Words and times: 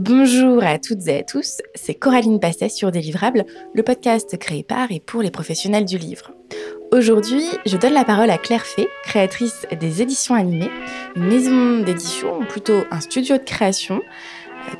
Bonjour 0.00 0.62
à 0.62 0.78
toutes 0.78 1.08
et 1.08 1.18
à 1.18 1.22
tous, 1.24 1.56
c'est 1.74 1.94
Coraline 1.94 2.38
Passet 2.38 2.68
sur 2.68 2.92
Délivrable, 2.92 3.44
le 3.74 3.82
podcast 3.82 4.38
créé 4.38 4.62
par 4.62 4.92
et 4.92 5.00
pour 5.00 5.22
les 5.22 5.32
professionnels 5.32 5.86
du 5.86 5.98
livre. 5.98 6.30
Aujourd'hui, 6.92 7.42
je 7.66 7.76
donne 7.76 7.94
la 7.94 8.04
parole 8.04 8.30
à 8.30 8.38
Claire 8.38 8.64
Fay, 8.64 8.86
créatrice 9.02 9.66
des 9.80 10.00
éditions 10.00 10.36
animées, 10.36 10.70
une 11.16 11.26
maison 11.26 11.80
d'édition, 11.80 12.38
ou 12.38 12.44
plutôt 12.44 12.84
un 12.92 13.00
studio 13.00 13.38
de 13.38 13.42
création 13.42 14.00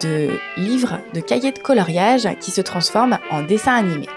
de 0.00 0.28
livres, 0.56 1.00
de 1.14 1.20
cahiers 1.20 1.50
de 1.50 1.58
coloriage 1.58 2.28
qui 2.38 2.52
se 2.52 2.60
transforment 2.60 3.18
en 3.32 3.42
dessins 3.42 3.74
animés. 3.74 4.08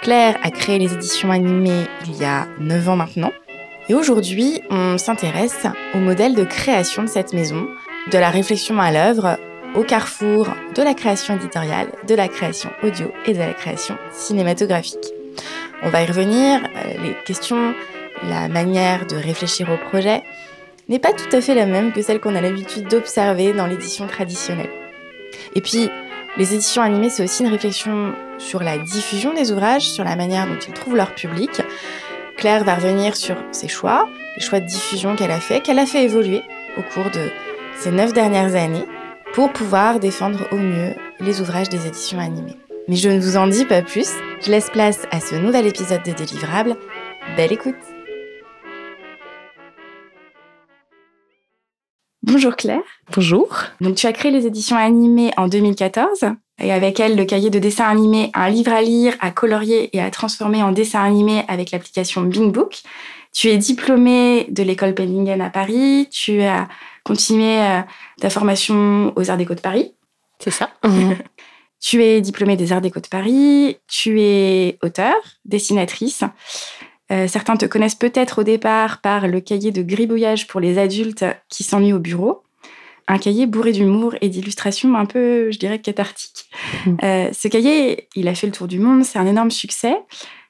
Claire 0.00 0.38
a 0.42 0.50
créé 0.50 0.78
les 0.78 0.94
éditions 0.94 1.30
animées 1.30 1.84
il 2.06 2.16
y 2.16 2.24
a 2.24 2.48
9 2.58 2.88
ans 2.88 2.96
maintenant. 2.96 3.32
Et 3.90 3.94
aujourd'hui, 3.94 4.62
on 4.70 4.96
s'intéresse 4.96 5.66
au 5.94 5.98
modèle 5.98 6.34
de 6.34 6.44
création 6.44 7.02
de 7.02 7.08
cette 7.08 7.34
maison, 7.34 7.66
de 8.10 8.16
la 8.16 8.30
réflexion 8.30 8.80
à 8.80 8.90
l'œuvre 8.90 9.36
au 9.76 9.82
carrefour 9.82 10.48
de 10.74 10.82
la 10.82 10.94
création 10.94 11.36
éditoriale, 11.36 11.88
de 12.08 12.14
la 12.14 12.28
création 12.28 12.70
audio 12.82 13.12
et 13.26 13.34
de 13.34 13.38
la 13.38 13.52
création 13.52 13.96
cinématographique. 14.10 15.12
On 15.82 15.90
va 15.90 16.02
y 16.02 16.06
revenir, 16.06 16.60
euh, 16.64 17.02
les 17.02 17.14
questions, 17.26 17.74
la 18.24 18.48
manière 18.48 19.06
de 19.06 19.16
réfléchir 19.16 19.68
au 19.70 19.76
projet 19.90 20.22
n'est 20.88 20.98
pas 20.98 21.12
tout 21.12 21.36
à 21.36 21.40
fait 21.40 21.54
la 21.54 21.66
même 21.66 21.92
que 21.92 22.00
celle 22.00 22.20
qu'on 22.20 22.34
a 22.34 22.40
l'habitude 22.40 22.88
d'observer 22.88 23.52
dans 23.52 23.66
l'édition 23.66 24.06
traditionnelle. 24.06 24.70
Et 25.54 25.60
puis, 25.60 25.90
les 26.38 26.54
éditions 26.54 26.82
animées, 26.82 27.10
c'est 27.10 27.24
aussi 27.24 27.42
une 27.42 27.50
réflexion 27.50 28.14
sur 28.38 28.62
la 28.62 28.78
diffusion 28.78 29.34
des 29.34 29.52
ouvrages, 29.52 29.88
sur 29.88 30.04
la 30.04 30.16
manière 30.16 30.46
dont 30.46 30.58
ils 30.66 30.72
trouvent 30.72 30.96
leur 30.96 31.14
public. 31.14 31.50
Claire 32.38 32.64
va 32.64 32.76
revenir 32.76 33.16
sur 33.16 33.36
ses 33.52 33.68
choix, 33.68 34.08
les 34.36 34.42
choix 34.42 34.60
de 34.60 34.66
diffusion 34.66 35.16
qu'elle 35.16 35.30
a 35.30 35.40
fait, 35.40 35.60
qu'elle 35.60 35.78
a 35.78 35.86
fait 35.86 36.04
évoluer 36.04 36.42
au 36.78 36.82
cours 36.82 37.10
de 37.10 37.30
ces 37.78 37.90
neuf 37.90 38.12
dernières 38.12 38.54
années 38.54 38.84
pour 39.36 39.52
pouvoir 39.52 40.00
défendre 40.00 40.48
au 40.50 40.56
mieux 40.56 40.94
les 41.20 41.42
ouvrages 41.42 41.68
des 41.68 41.86
éditions 41.86 42.18
animées. 42.18 42.56
Mais 42.88 42.96
je 42.96 43.10
ne 43.10 43.20
vous 43.20 43.36
en 43.36 43.46
dis 43.46 43.66
pas 43.66 43.82
plus, 43.82 44.08
je 44.40 44.50
laisse 44.50 44.70
place 44.70 45.02
à 45.10 45.20
ce 45.20 45.34
nouvel 45.34 45.66
épisode 45.66 46.02
de 46.06 46.12
Délivrable. 46.12 46.74
Belle 47.36 47.52
écoute 47.52 47.74
Bonjour 52.22 52.56
Claire. 52.56 52.80
Bonjour. 53.14 53.54
Donc 53.82 53.96
tu 53.96 54.06
as 54.06 54.14
créé 54.14 54.30
les 54.30 54.46
éditions 54.46 54.78
animées 54.78 55.32
en 55.36 55.48
2014 55.48 56.30
et 56.62 56.72
avec 56.72 56.98
elles 56.98 57.14
le 57.14 57.26
cahier 57.26 57.50
de 57.50 57.58
dessin 57.58 57.84
animé, 57.84 58.30
un 58.32 58.48
livre 58.48 58.72
à 58.72 58.80
lire, 58.80 59.16
à 59.20 59.30
colorier 59.32 59.94
et 59.94 60.00
à 60.00 60.10
transformer 60.10 60.62
en 60.62 60.72
dessin 60.72 61.04
animé 61.04 61.44
avec 61.46 61.72
l'application 61.72 62.22
Bing 62.22 62.52
Book. 62.52 62.80
Tu 63.34 63.48
es 63.48 63.58
diplômée 63.58 64.46
de 64.48 64.62
l'école 64.62 64.94
Pellingen 64.94 65.42
à 65.42 65.50
Paris, 65.50 66.08
tu 66.10 66.40
as 66.40 66.68
continué 67.06 67.60
euh, 67.62 67.80
ta 68.20 68.30
formation 68.30 69.12
aux 69.14 69.30
Arts 69.30 69.36
Déco 69.36 69.54
de 69.54 69.60
Paris. 69.60 69.92
C'est 70.40 70.50
ça. 70.50 70.70
tu 71.80 72.02
es 72.02 72.20
diplômée 72.20 72.56
des 72.56 72.72
Arts 72.72 72.80
Déco 72.80 72.98
de 72.98 73.06
Paris, 73.06 73.78
tu 73.86 74.20
es 74.20 74.76
auteur, 74.82 75.14
dessinatrice. 75.44 76.24
Euh, 77.12 77.28
certains 77.28 77.56
te 77.56 77.64
connaissent 77.64 77.94
peut-être 77.94 78.40
au 78.40 78.42
départ 78.42 79.00
par 79.00 79.28
le 79.28 79.40
cahier 79.40 79.70
de 79.70 79.82
gribouillage 79.82 80.48
pour 80.48 80.58
les 80.58 80.78
adultes 80.78 81.24
qui 81.48 81.62
s'ennuient 81.62 81.92
au 81.92 82.00
bureau. 82.00 82.42
Un 83.06 83.18
cahier 83.18 83.46
bourré 83.46 83.70
d'humour 83.70 84.16
et 84.20 84.28
d'illustrations 84.28 84.96
un 84.96 85.06
peu, 85.06 85.52
je 85.52 85.60
dirais, 85.60 85.78
cathartiques. 85.78 86.46
Mm. 86.86 86.96
Euh, 87.04 87.28
ce 87.32 87.46
cahier, 87.46 88.08
il 88.16 88.26
a 88.26 88.34
fait 88.34 88.48
le 88.48 88.52
tour 88.52 88.66
du 88.66 88.80
monde, 88.80 89.04
c'est 89.04 89.20
un 89.20 89.26
énorme 89.26 89.52
succès. 89.52 89.94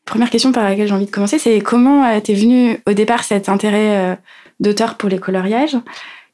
Première 0.06 0.30
question 0.30 0.52
par 0.52 0.64
laquelle 0.64 0.88
j'ai 0.88 0.94
envie 0.94 1.04
de 1.04 1.10
commencer, 1.10 1.38
c'est 1.38 1.60
comment 1.60 2.18
t'es 2.20 2.32
venu 2.32 2.80
au 2.86 2.94
départ 2.94 3.24
cet 3.24 3.50
intérêt 3.50 4.16
d'auteur 4.60 4.96
pour 4.96 5.08
les 5.08 5.18
coloriages? 5.18 5.77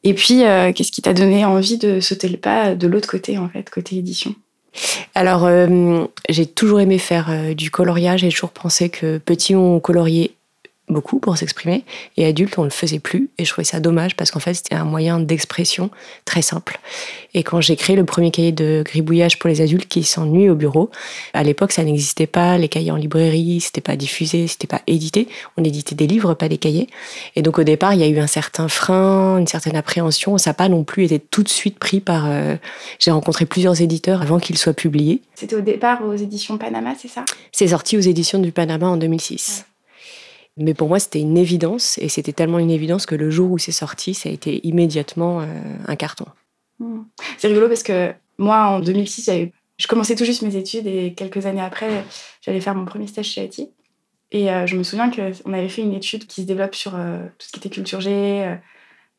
Et 0.05 0.15
puis, 0.15 0.45
euh, 0.45 0.73
qu'est-ce 0.73 0.93
qui 0.93 1.03
t'a 1.03 1.15
donné 1.15 1.45
envie 1.45 1.79
de 1.79 2.01
sauter 2.01 2.29
le 2.29 2.37
pas 2.37 2.75
de 2.75 2.87
l'autre 2.87 3.09
côté, 3.09 3.39
en 3.39 3.49
fait, 3.49 3.71
côté 3.71 3.97
édition? 3.97 4.35
Alors, 5.15 5.45
euh, 5.45 6.05
j'ai 6.29 6.47
toujours 6.47 6.81
aimé 6.81 6.99
faire 6.99 7.31
euh, 7.31 7.55
du 7.55 7.71
coloriage 7.71 8.25
et 8.25 8.31
toujours 8.31 8.51
pensé 8.51 8.89
que 8.89 9.19
petit, 9.19 9.55
on 9.55 9.79
coloriait 9.81 10.33
beaucoup 10.89 11.19
pour 11.19 11.37
s'exprimer. 11.37 11.85
Et 12.17 12.27
adulte, 12.27 12.59
on 12.59 12.65
le 12.65 12.71
faisait 12.71 12.99
plus. 12.99 13.31
Et 13.39 13.45
je 13.45 13.51
trouvais 13.51 13.65
ça 13.65 13.81
dommage 13.81 14.17
parce 14.17 14.31
qu'en 14.31 14.41
fait, 14.41 14.55
c'était 14.55 14.75
un 14.75 14.85
moyen 14.85 15.21
d'expression 15.21 15.91
très 16.25 16.43
simple. 16.43 16.79
Et 17.35 17.43
quand 17.43 17.61
j'ai 17.61 17.77
créé 17.77 17.97
le 17.97 18.05
premier 18.05 18.31
cahier 18.31 18.53
de 18.53 18.83
gribouillage 18.85 19.39
pour 19.39 19.49
les 19.49 19.61
adultes 19.61 19.89
qui 19.89 20.05
s'ennuient 20.05 20.51
au 20.51 20.55
bureau, 20.55 20.91
à 21.33 21.43
l'époque, 21.43 21.73
ça 21.73 21.83
n'existait 21.83 22.27
pas. 22.27 22.59
Les 22.59 22.69
cahiers 22.69 22.91
en 22.91 22.97
librairie, 22.97 23.61
c'était 23.61 23.81
pas 23.81 23.97
diffusé, 23.97 24.47
c'était 24.47 24.67
pas 24.67 24.83
édité. 24.87 25.29
On 25.57 25.65
éditait 25.65 25.95
des 25.95 26.07
livres, 26.07 26.35
pas 26.35 26.49
des 26.49 26.59
cahiers. 26.59 26.89
Et 27.37 27.43
donc, 27.43 27.59
au 27.59 27.65
départ, 27.65 27.95
il 27.95 28.01
y 28.01 28.05
a 28.05 28.09
eu 28.09 28.19
un 28.19 28.27
certain 28.27 28.69
frein, 28.69 29.39
une 29.39 29.47
certaine 29.47 29.77
appréhension. 29.77 30.37
Ça 30.37 30.51
n'a 30.51 30.55
pas 30.55 30.69
non 30.69 30.85
plus 30.85 31.05
été 31.05 31.19
tout 31.19 31.43
de 31.43 31.49
suite 31.49 31.79
pris 31.79 32.01
par. 32.01 32.27
Euh, 32.29 32.57
j'ai 32.99 33.11
rencontré 33.11 33.47
plusieurs 33.47 33.81
éditeurs 33.81 34.23
avant 34.23 34.39
qu'ils 34.39 34.59
soient 34.59 34.75
publiés. 34.75 35.23
C'était 35.35 35.57
au 35.57 35.61
départ 35.61 36.05
aux 36.05 36.15
éditions 36.15 36.59
Panama, 36.59 36.95
c'est 36.99 37.09
ça? 37.09 37.25
C'est 37.51 37.69
sorti 37.69 37.97
aux 37.97 38.01
éditions 38.01 38.39
du 38.39 38.53
Panama 38.53 38.89
en 38.89 38.97
2006. 38.97 39.65
Mais 40.57 40.75
pour 40.75 40.89
moi, 40.89 40.99
c'était 40.99 41.21
une 41.21 41.39
évidence, 41.39 41.99
et 41.99 42.09
c'était 42.09 42.33
tellement 42.33 42.59
une 42.59 42.71
évidence 42.71 43.07
que 43.07 43.15
le 43.15 43.31
jour 43.31 43.51
où 43.51 43.59
c'est 43.59 43.73
sorti, 43.73 44.13
ça 44.13 44.29
a 44.29 44.33
été 44.33 44.67
immédiatement 44.67 45.41
euh, 45.41 45.47
un 45.87 45.97
carton. 45.97 46.27
Hmm. 46.79 47.03
C'est 47.39 47.49
rigolo 47.49 47.69
parce 47.69 47.83
que 47.83 48.13
moi, 48.39 48.67
en 48.67 48.81
2006, 48.81 49.31
je 49.79 49.87
commençais 49.87 50.15
tout 50.15 50.25
juste 50.25 50.43
mes 50.43 50.57
études, 50.57 50.87
et 50.87 51.15
quelques 51.15 51.47
années 51.47 51.63
après, 51.63 52.05
j'allais 52.43 52.61
faire 52.61 52.75
mon 52.75 52.85
premier 52.85 53.07
stage 53.07 53.27
chez 53.27 53.43
ATI. 53.43 53.71
Et 54.31 54.51
euh, 54.51 54.67
je 54.67 54.77
me 54.77 54.83
souviens 54.83 55.11
qu'on 55.11 55.53
avait 55.53 55.69
fait 55.69 55.83
une 55.83 55.95
étude 55.95 56.27
qui 56.27 56.43
se 56.43 56.47
développe 56.47 56.75
sur 56.75 56.97
euh, 56.97 57.19
tout 57.39 57.47
ce 57.47 57.53
qui 57.53 57.59
était 57.59 57.71
culture 57.71 58.01
G, 58.01 58.57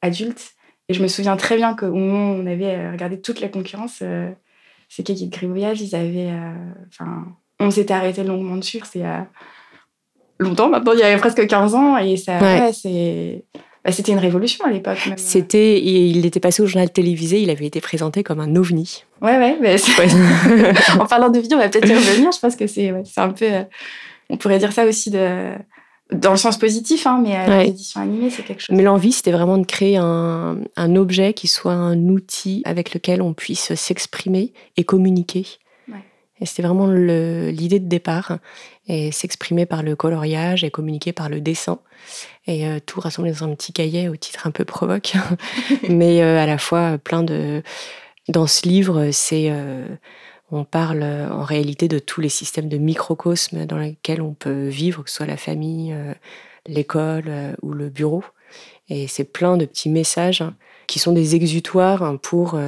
adulte. 0.02 0.54
Et 0.90 0.94
je 0.94 1.02
me 1.02 1.08
souviens 1.08 1.38
très 1.38 1.56
bien 1.56 1.76
qu'au 1.76 1.94
moment 1.94 2.34
où 2.34 2.42
on 2.42 2.46
avait 2.46 2.92
regardé 2.92 3.20
toute 3.20 3.40
la 3.40 3.48
concurrence, 3.48 4.04
ces 4.90 5.04
cahiers 5.04 5.28
de 5.28 5.32
gribouillage, 5.32 5.82
ils 5.82 5.96
avaient. 5.96 6.32
Enfin, 6.90 7.26
on 7.60 7.72
s'était 7.72 7.94
arrêté 7.94 8.24
longuement 8.24 8.58
dessus. 8.58 8.82
C'est 8.84 9.04
longtemps 10.40 10.70
maintenant, 10.70 10.94
il 10.94 11.00
y 11.00 11.04
avait 11.04 11.18
presque 11.18 11.46
15 11.46 11.76
ans, 11.76 11.98
et 11.98 12.18
ça, 12.18 12.72
c'est. 12.72 13.44
Bah, 13.84 13.92
c'était 13.92 14.14
une 14.14 14.20
révolution 14.20 14.64
à 14.64 14.72
l'époque. 14.72 15.10
C'était, 15.18 15.82
il 15.84 16.26
était 16.26 16.40
passé 16.40 16.64
au 16.64 16.68
journal 16.68 16.90
télévisé, 16.90 17.42
il 17.42 17.50
avait 17.50 17.66
été 17.66 17.82
présenté 17.82 18.24
comme 18.24 18.40
un 18.40 18.56
ovni. 18.56 19.04
Ouais, 19.22 19.38
ouais. 19.38 19.58
Mais 19.60 19.76
en 21.00 21.06
parlant 21.06 21.30
de 21.30 21.40
vidéo, 21.40 21.58
on 21.58 21.62
va 21.62 21.68
peut-être 21.68 21.90
y 21.90 21.94
revenir. 21.94 22.32
Je 22.32 22.40
pense 22.40 22.56
que 22.56 22.66
c'est, 22.66 22.94
c'est 23.04 23.20
un 23.20 23.30
peu, 23.30 23.46
euh, 23.46 23.64
on 24.30 24.38
pourrait 24.38 24.60
dire 24.60 24.72
ça 24.72 24.86
aussi 24.86 25.10
de, 25.12 25.50
dans 26.14 26.32
le 26.32 26.38
sens 26.38 26.58
positif, 26.58 27.06
hein, 27.08 27.22
mais 27.22 27.38
euh, 27.38 27.64
l'édition 27.64 28.00
animée, 28.00 28.30
c'est 28.30 28.44
quelque 28.44 28.62
chose. 28.62 28.76
Mais 28.76 28.84
l'envie, 28.84 29.12
c'était 29.12 29.34
vraiment 29.34 29.58
de 29.58 29.66
créer 29.66 29.98
un, 29.98 30.60
un, 30.78 30.96
objet 30.96 31.34
qui 31.34 31.48
soit 31.48 31.74
un 31.74 32.08
outil 32.08 32.62
avec 32.66 32.94
lequel 32.94 33.22
on 33.22 33.34
puisse 33.34 33.74
s'exprimer 33.76 34.54
et 34.78 34.86
communiquer. 34.86 35.46
Et 36.44 36.46
c'était 36.46 36.64
vraiment 36.64 36.88
l'idée 36.88 37.80
de 37.80 37.88
départ, 37.88 38.38
et 38.90 39.14
s'exprimer 39.14 39.66
par 39.66 39.81
le 39.81 39.96
coloriage 39.96 40.66
et 40.66 40.72
communiquer 40.72 41.14
par 41.14 41.30
le 41.30 41.40
dessin. 41.40 41.80
Et 42.48 42.68
euh, 42.68 42.80
tout 42.86 43.00
rassemblé 43.00 43.31
dans 43.31 43.46
un 43.46 43.56
petit 43.56 43.72
cahier 43.72 44.09
au 44.09 44.18
titre 44.18 44.46
un 44.46 44.52
peu 44.52 44.66
provoque, 44.66 45.14
mais 45.90 46.22
euh, 46.22 46.38
à 46.38 46.46
la 46.46 46.58
fois 46.58 46.98
plein 46.98 47.24
de... 47.24 47.64
Dans 48.28 48.46
ce 48.46 48.68
livre, 48.68 49.12
c'est... 49.12 49.48
Euh, 49.52 49.88
on 50.52 50.66
parle 50.66 51.04
en 51.04 51.44
réalité 51.44 51.88
de 51.88 51.98
tous 51.98 52.20
les 52.20 52.30
systèmes 52.30 52.68
de 52.68 52.78
microcosme 52.78 53.66
dans 53.66 53.78
lesquels 53.78 54.22
on 54.22 54.34
peut 54.34 54.68
vivre, 54.68 55.02
que 55.02 55.10
ce 55.10 55.16
soit 55.16 55.25
la 55.25 55.38
famille, 55.38 55.96
l'école 56.68 57.56
ou 57.64 57.72
le 57.72 57.90
bureau. 57.90 58.24
Et 58.88 59.08
c'est 59.08 59.24
plein 59.24 59.58
de 59.58 59.66
petits 59.66 59.90
messages 59.90 60.44
qui 60.86 61.00
sont 61.00 61.14
des 61.14 61.34
exutoires 61.34 62.20
pour 62.22 62.60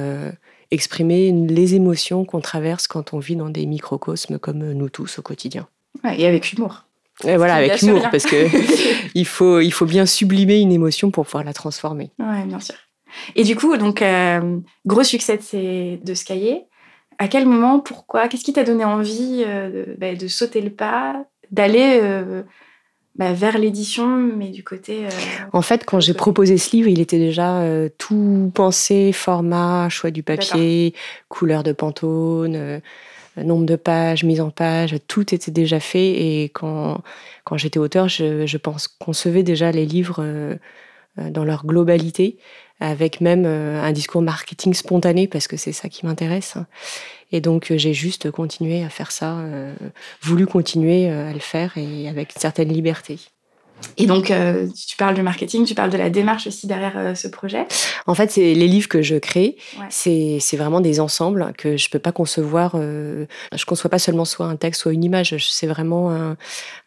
exprimer 0.70 1.32
les 1.32 1.74
émotions 1.74 2.24
qu'on 2.24 2.40
traverse 2.40 2.86
quand 2.86 3.14
on 3.14 3.18
vit 3.18 3.36
dans 3.36 3.50
des 3.50 3.66
microcosmes 3.66 4.38
comme 4.38 4.72
nous 4.72 4.88
tous 4.88 5.18
au 5.18 5.22
quotidien. 5.22 5.66
et 6.04 6.26
avec 6.26 6.52
humour. 6.52 6.84
Et 7.24 7.36
voilà, 7.36 7.54
avec 7.54 7.80
humour, 7.80 8.08
parce 8.10 8.24
que 8.24 8.46
il 9.14 9.26
faut, 9.26 9.60
il 9.60 9.72
faut 9.72 9.86
bien 9.86 10.04
sublimer 10.04 10.60
une 10.60 10.72
émotion 10.72 11.10
pour 11.10 11.24
pouvoir 11.24 11.44
la 11.44 11.54
transformer. 11.54 12.10
Oui, 12.18 12.44
bien 12.46 12.60
sûr. 12.60 12.74
Et 13.34 13.44
du 13.44 13.56
coup, 13.56 13.76
donc, 13.76 14.02
euh, 14.02 14.58
gros 14.84 15.02
succès 15.02 15.38
de, 15.38 16.04
de 16.04 16.14
ce 16.14 16.24
cahier. 16.24 16.64
À 17.18 17.28
quel 17.28 17.46
moment, 17.46 17.80
pourquoi, 17.80 18.28
qu'est-ce 18.28 18.44
qui 18.44 18.52
t'a 18.52 18.64
donné 18.64 18.84
envie 18.84 19.42
euh, 19.46 19.70
de, 19.70 19.96
bah, 19.96 20.14
de, 20.14 20.28
sauter 20.28 20.60
le 20.60 20.70
pas, 20.70 21.24
d'aller 21.50 21.98
euh, 22.02 22.42
bah, 23.18 23.32
vers 23.32 23.58
l'édition, 23.58 24.16
mais 24.16 24.50
du 24.50 24.62
côté. 24.62 25.06
Euh, 25.06 25.10
en 25.52 25.62
fait, 25.62 25.84
quand 25.86 26.00
j'ai 26.00 26.12
proposé 26.12 26.58
ce 26.58 26.76
livre, 26.76 26.88
il 26.88 27.00
était 27.00 27.18
déjà 27.18 27.60
euh, 27.60 27.88
tout 27.96 28.50
pensé, 28.54 29.12
format, 29.12 29.88
choix 29.88 30.10
du 30.10 30.22
papier, 30.22 30.94
couleur 31.28 31.62
de 31.62 31.72
pantone, 31.72 32.54
euh, 32.56 32.80
nombre 33.36 33.64
de 33.64 33.76
pages, 33.76 34.22
mise 34.22 34.40
en 34.40 34.50
page, 34.50 34.96
tout 35.08 35.34
était 35.34 35.50
déjà 35.50 35.80
fait. 35.80 36.08
Et 36.08 36.44
quand, 36.50 37.02
quand 37.44 37.56
j'étais 37.56 37.78
auteur, 37.78 38.08
je, 38.08 38.46
je 38.46 38.56
pense 38.58 38.86
concevais 38.88 39.42
déjà 39.42 39.72
les 39.72 39.86
livres 39.86 40.22
dans 41.18 41.44
leur 41.44 41.64
globalité, 41.64 42.38
avec 42.80 43.20
même 43.20 43.46
un 43.46 43.92
discours 43.92 44.22
marketing 44.22 44.74
spontané, 44.74 45.28
parce 45.28 45.48
que 45.48 45.56
c'est 45.56 45.72
ça 45.72 45.88
qui 45.88 46.04
m'intéresse. 46.04 46.58
Et 47.32 47.40
donc 47.40 47.70
euh, 47.70 47.78
j'ai 47.78 47.94
juste 47.94 48.30
continué 48.30 48.84
à 48.84 48.88
faire 48.88 49.10
ça, 49.10 49.38
euh, 49.38 49.74
voulu 50.22 50.46
continuer 50.46 51.10
euh, 51.10 51.30
à 51.30 51.32
le 51.32 51.40
faire 51.40 51.76
et 51.76 52.08
avec 52.08 52.34
une 52.34 52.40
certaine 52.40 52.72
liberté. 52.72 53.18
Et 53.98 54.06
donc, 54.06 54.30
euh, 54.30 54.66
tu 54.86 54.96
parles 54.96 55.14
du 55.14 55.22
marketing, 55.22 55.64
tu 55.64 55.74
parles 55.74 55.90
de 55.90 55.96
la 55.96 56.10
démarche 56.10 56.46
aussi 56.46 56.66
derrière 56.66 56.96
euh, 56.96 57.14
ce 57.14 57.28
projet. 57.28 57.66
En 58.06 58.14
fait, 58.14 58.30
c'est 58.30 58.54
les 58.54 58.68
livres 58.68 58.88
que 58.88 59.02
je 59.02 59.16
crée, 59.16 59.56
c'est 59.90 60.56
vraiment 60.56 60.80
des 60.80 61.00
ensembles 61.00 61.52
que 61.56 61.76
je 61.76 61.88
peux 61.88 61.98
pas 61.98 62.12
concevoir. 62.12 62.72
Euh, 62.74 63.26
je 63.54 63.64
conçois 63.64 63.90
pas 63.90 63.98
seulement 63.98 64.24
soit 64.24 64.46
un 64.46 64.56
texte, 64.56 64.82
soit 64.82 64.92
une 64.92 65.04
image. 65.04 65.36
C'est 65.38 65.66
vraiment 65.66 66.10
un 66.10 66.36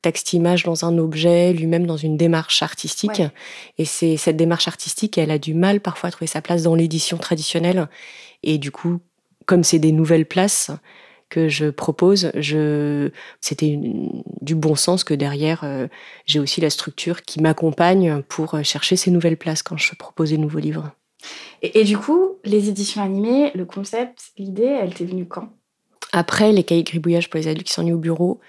texte-image 0.01 0.63
dans 0.63 0.86
un 0.86 0.97
objet, 0.97 1.53
lui-même 1.53 1.86
dans 1.86 1.97
une 1.97 2.18
démarche 2.18 2.62
artistique. 2.62 3.21
Et 3.77 3.86
c'est 3.86 4.18
cette 4.18 4.38
démarche 4.38 4.68
artistique, 4.68 5.18
elle 5.18 5.31
a 5.31 5.39
du 5.39 5.53
mal 5.53 5.80
parfois 5.80 6.09
à 6.09 6.12
trouver 6.12 6.27
sa 6.27 6.41
place 6.41 6.63
dans 6.63 6.75
l'édition 6.75 7.18
traditionnelle. 7.18 7.88
Et 8.44 8.57
du 8.57 8.71
coup, 8.71 9.00
comme 9.45 9.63
c'est 9.63 9.80
des 9.80 9.91
nouvelles 9.91 10.25
places, 10.25 10.71
que 11.29 11.47
je 11.47 11.69
propose, 11.69 12.31
je... 12.35 13.09
c'était 13.41 13.79
du 14.41 14.55
bon 14.55 14.75
sens 14.75 15.03
que 15.03 15.13
derrière, 15.13 15.63
euh, 15.63 15.87
j'ai 16.25 16.39
aussi 16.39 16.61
la 16.61 16.69
structure 16.69 17.21
qui 17.21 17.41
m'accompagne 17.41 18.21
pour 18.27 18.55
euh, 18.55 18.63
chercher 18.63 18.95
ces 18.95 19.11
nouvelles 19.11 19.37
places 19.37 19.63
quand 19.63 19.77
je 19.77 19.95
propose 19.95 20.31
des 20.31 20.37
nouveaux 20.37 20.59
livres. 20.59 20.91
Et, 21.61 21.83
du 21.83 21.97
coup, 21.97 22.37
les 22.45 22.69
éditions 22.69 23.03
animées, 23.03 23.51
le 23.53 23.65
concept, 23.65 24.31
l'idée, 24.37 24.63
elle 24.63 24.93
t'est 24.93 25.05
venue 25.05 25.25
quand? 25.25 25.49
Après 26.11 26.51
les 26.51 26.63
cahiers 26.63 26.83
gribouillage 26.83 27.29
pour 27.29 27.39
les 27.39 27.47
adultes 27.47 27.67
qui 27.67 27.73
sont 27.73 27.87
au 27.91 27.97
bureau, 27.97 28.39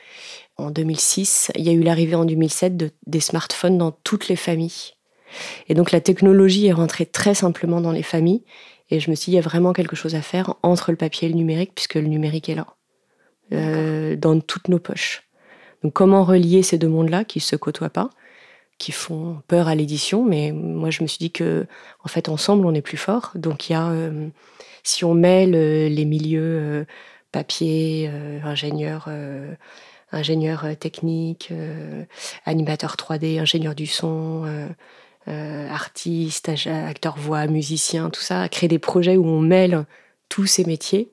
en 0.57 0.71
2006, 0.71 1.51
il 1.57 1.65
y 1.65 1.69
a 1.69 1.73
eu 1.73 1.83
l'arrivée 1.83 2.15
en 2.15 2.25
2007 2.25 2.77
de, 2.77 2.91
des 3.07 3.21
smartphones 3.21 3.77
dans 3.77 3.91
toutes 3.91 4.29
les 4.29 4.37
familles. 4.37 4.95
Et 5.69 5.75
donc 5.75 5.91
la 5.91 6.01
technologie 6.01 6.67
est 6.67 6.73
rentrée 6.73 7.07
très 7.07 7.35
simplement 7.35 7.81
dans 7.81 7.93
les 7.93 8.03
familles 8.03 8.43
et 8.91 9.01
je 9.01 9.11
me 9.11 9.15
suis 9.15 9.27
dit, 9.27 9.33
il 9.33 9.37
y 9.37 9.39
a 9.39 9.43
vraiment 9.43 9.73
quelque 9.73 9.97
chose 9.97 10.15
à 10.15 10.23
faire 10.23 10.55
entre 10.63 10.91
le 10.91 10.97
papier 10.97 11.29
et 11.29 11.31
le 11.31 11.37
numérique, 11.37 11.73
puisque 11.75 11.95
le 11.95 12.07
numérique 12.07 12.49
est 12.49 12.55
là, 12.55 12.67
euh, 13.53 14.17
dans 14.17 14.41
toutes 14.41 14.69
nos 14.69 14.79
poches. 14.79 15.23
Donc 15.83 15.93
comment 15.93 16.25
relier 16.25 16.63
ces 16.63 16.77
deux 16.77 16.89
mondes-là 16.89 17.25
qui 17.25 17.39
ne 17.39 17.43
se 17.43 17.57
côtoient 17.57 17.91
pas, 17.91 18.11
qui 18.79 18.93
font 18.93 19.43
peur 19.47 19.69
à 19.69 19.75
l'édition, 19.75 20.25
mais 20.25 20.53
moi 20.53 20.91
je 20.91 21.03
me 21.03 21.09
suis 21.09 21.19
dit 21.19 21.31
que 21.31 21.67
en 22.05 22.09
fait 22.09 22.29
ensemble 22.29 22.67
on 22.67 22.75
est 22.75 22.83
plus 22.83 22.97
fort. 22.97 23.33
Donc 23.35 23.69
il 23.69 23.73
y 23.73 23.77
a, 23.77 23.89
euh, 23.91 24.29
si 24.83 25.05
on 25.05 25.15
mêle 25.15 25.53
les 25.53 26.05
milieux 26.05 26.41
euh, 26.43 26.85
papier, 27.33 28.11
ingénieur, 28.43 29.09
ingénieur 30.11 30.67
technique, 30.81 31.53
animateur 32.45 32.97
3D, 32.97 33.39
ingénieur 33.39 33.77
du 33.77 33.87
son 33.87 34.69
artistes, 35.31 36.51
acteurs 36.67 37.17
voix, 37.17 37.47
musiciens, 37.47 38.11
tout 38.11 38.21
ça, 38.21 38.49
créer 38.49 38.69
des 38.69 38.79
projets 38.79 39.17
où 39.17 39.27
on 39.27 39.41
mêle 39.41 39.87
tous 40.29 40.47
ces 40.47 40.65
métiers, 40.65 41.11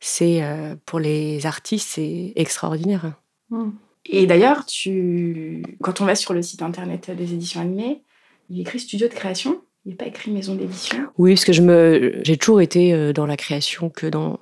c'est 0.00 0.42
euh, 0.42 0.76
pour 0.86 1.00
les 1.00 1.46
artistes, 1.46 1.88
c'est 1.94 2.32
extraordinaire. 2.36 3.14
Hmm. 3.50 3.70
Et 4.06 4.26
d'ailleurs, 4.26 4.64
tu... 4.64 5.62
quand 5.82 6.00
on 6.00 6.04
va 6.04 6.14
sur 6.14 6.32
le 6.32 6.42
site 6.42 6.62
internet 6.62 7.10
des 7.10 7.32
éditions 7.32 7.60
animées, 7.60 8.02
il 8.50 8.60
écrit 8.60 8.80
studio 8.80 9.08
de 9.08 9.14
création. 9.14 9.62
Il 9.84 9.90
n'est 9.90 9.96
pas 9.96 10.06
écrit 10.06 10.30
maison 10.30 10.54
d'édition. 10.54 10.98
Oui, 11.18 11.34
parce 11.34 11.44
que 11.44 11.52
je 11.52 11.62
me, 11.62 12.20
j'ai 12.22 12.36
toujours 12.36 12.60
été 12.60 12.92
euh, 12.92 13.12
dans 13.12 13.26
la 13.26 13.36
création 13.36 13.90
que 13.90 14.06
dans 14.06 14.38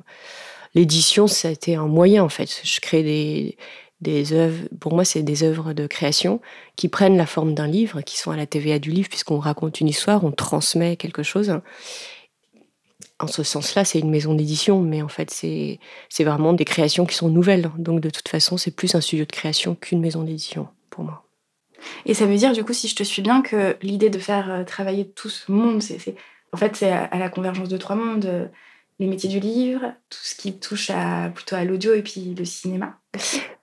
l'édition. 0.75 1.27
Ça 1.27 1.49
a 1.49 1.51
été 1.51 1.77
un 1.77 1.87
moyen 1.87 2.25
en 2.25 2.29
fait. 2.29 2.61
Je 2.65 2.81
crée 2.81 3.03
des, 3.03 3.57
des 4.01 4.33
œuvres, 4.33 4.69
pour 4.81 4.95
moi, 4.95 5.05
c'est 5.05 5.23
des 5.23 5.43
œuvres 5.43 5.73
de 5.73 5.87
création 5.87 6.41
qui 6.77 6.89
prennent 6.89 7.17
la 7.17 7.27
forme 7.27 7.55
d'un 7.55 7.67
livre, 7.67 8.03
qui 8.03 8.19
sont 8.19 8.31
à 8.31 8.37
la 8.37 8.47
TVA 8.47 8.79
du 8.79 8.91
livre, 8.91 9.09
puisqu'on 9.09 9.39
raconte 9.39 9.81
une 9.81 9.89
histoire, 9.89 10.25
on 10.25 10.33
transmet 10.33 10.97
quelque 10.97 11.23
chose. 11.23 11.61
En 13.19 13.27
ce 13.27 13.43
sens-là, 13.43 13.85
c'est 13.85 13.99
une 13.99 14.11
maison 14.11 14.35
d'édition, 14.35 14.83
mais 14.83 15.01
en 15.01 15.09
fait, 15.09 15.31
c'est 15.31 16.25
vraiment 16.25 16.53
des 16.53 16.67
créations 16.67 17.07
qui 17.07 17.15
sont 17.15 17.31
nouvelles. 17.31 17.71
Donc, 17.79 18.01
de 18.01 18.11
toute 18.11 18.29
façon, 18.29 18.59
c'est 18.59 18.71
plus 18.71 18.95
un 18.95 19.01
studio 19.01 19.25
de 19.25 19.33
création 19.33 19.75
qu'une 19.75 20.01
maison 20.01 20.23
d'édition, 20.23 20.69
pour 20.91 21.05
moi. 21.05 21.25
Et 22.05 22.15
ça 22.15 22.27
veut 22.27 22.37
dire, 22.37 22.53
du 22.53 22.65
coup, 22.65 22.75
si 22.75 22.89
je 22.89 22.97
te 22.97 23.03
suis 23.03 23.23
bien, 23.23 23.41
que 23.41 23.77
l'idée 23.81 24.11
de 24.11 24.19
faire 24.19 24.51
euh, 24.51 24.65
travailler 24.65 25.09
tout 25.09 25.29
ce 25.29 25.51
monde, 25.51 25.83
c'est, 25.83 26.17
en 26.53 26.57
fait, 26.57 26.77
c'est 26.77 26.91
à 26.91 27.19
la 27.19 27.29
convergence 27.29 27.69
de 27.69 27.77
trois 27.77 27.97
mondes 27.97 28.27
euh, 28.27 28.47
les 28.99 29.07
métiers 29.07 29.29
du 29.29 29.41
livre, 29.41 29.93
tout 30.09 30.19
ce 30.23 30.35
qui 30.35 30.59
touche 30.59 30.91
à, 30.91 31.31
plutôt 31.35 31.57
à 31.57 31.65
l'audio 31.65 31.95
et 31.95 32.03
puis 32.03 32.35
le 32.35 32.45
cinéma. 32.45 32.99